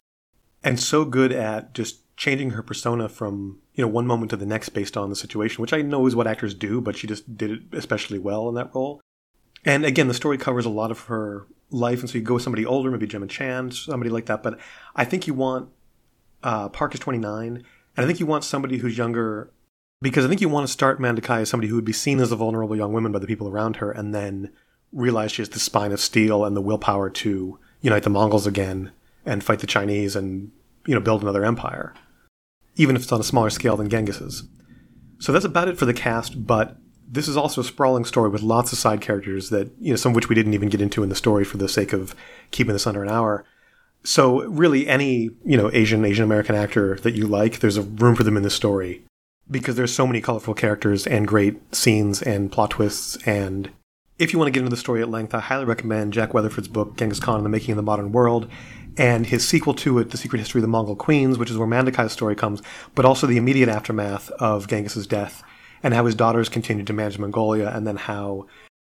[0.64, 4.46] and so good at just changing her persona from you know one moment to the
[4.46, 7.38] next based on the situation, which I know is what actors do, but she just
[7.38, 9.02] did it especially well in that role.
[9.64, 12.44] And again, the story covers a lot of her life, and so you go with
[12.44, 14.44] somebody older, maybe Gemma Chan, somebody like that.
[14.44, 14.60] But
[14.96, 15.70] I think you want
[16.44, 17.66] uh, Park is 29, and
[17.96, 19.52] I think you want somebody who's younger
[20.02, 22.32] because I think you want to start Mandakai as somebody who would be seen as
[22.32, 24.52] a vulnerable young woman by the people around her, and then
[24.94, 28.92] realize she has the spine of steel and the willpower to unite the Mongols again
[29.26, 30.52] and fight the Chinese and
[30.86, 31.94] you know build another empire,
[32.76, 34.44] even if it's on a smaller scale than Genghis's.
[35.20, 36.78] So that's about it for the cast, but
[37.12, 40.12] this is also a sprawling story with lots of side characters that you know some
[40.12, 42.16] of which we didn't even get into in the story for the sake of
[42.52, 43.44] keeping this under an hour.
[44.04, 48.16] So really, any you know Asian Asian American actor that you like, there's a room
[48.16, 49.04] for them in this story
[49.50, 53.72] because there's so many colorful characters and great scenes and plot twists and
[54.20, 56.68] if you want to get into the story at length, I highly recommend Jack Weatherford's
[56.68, 58.50] book, Genghis Khan and the Making of the Modern World,
[58.98, 61.66] and his sequel to it, The Secret History of the Mongol Queens, which is where
[61.66, 62.62] Mandakai's story comes,
[62.96, 65.42] but also the immediate aftermath of Genghis's death
[65.84, 68.48] and how his daughters continued to manage Mongolia, and then how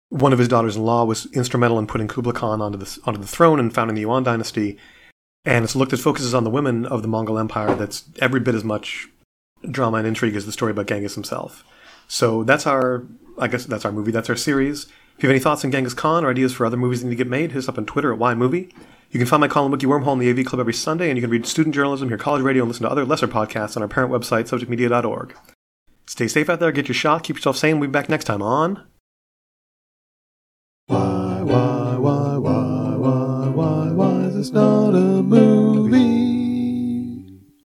[0.10, 3.60] one of his daughters-in-law was instrumental in putting Kublai Khan onto the, onto the throne
[3.60, 4.78] and founding the Yuan dynasty.
[5.46, 8.40] And it's a look that focuses on the women of the Mongol Empire that's every
[8.40, 9.08] bit as much
[9.70, 11.64] drama and intrigue as the story about Genghis himself.
[12.08, 13.06] So that's our,
[13.38, 14.86] I guess that's our movie, that's our series.
[15.18, 17.18] If you have any thoughts on Genghis Khan or ideas for other movies that need
[17.18, 18.72] to get made, hit us up on Twitter at YMovie.
[19.12, 21.22] You can find my column Wiki Wormhole in the AV Club every Sunday, and you
[21.22, 23.90] can read student journalism, hear college radio, and listen to other lesser podcasts on our
[23.90, 25.36] parent website, subjectmedia.org.
[26.10, 27.80] Stay safe out there, get your shot, keep yourself sane.
[27.80, 28.84] We'll be back next time on.
[30.88, 34.52] Why, why, why, why, why, why, why is?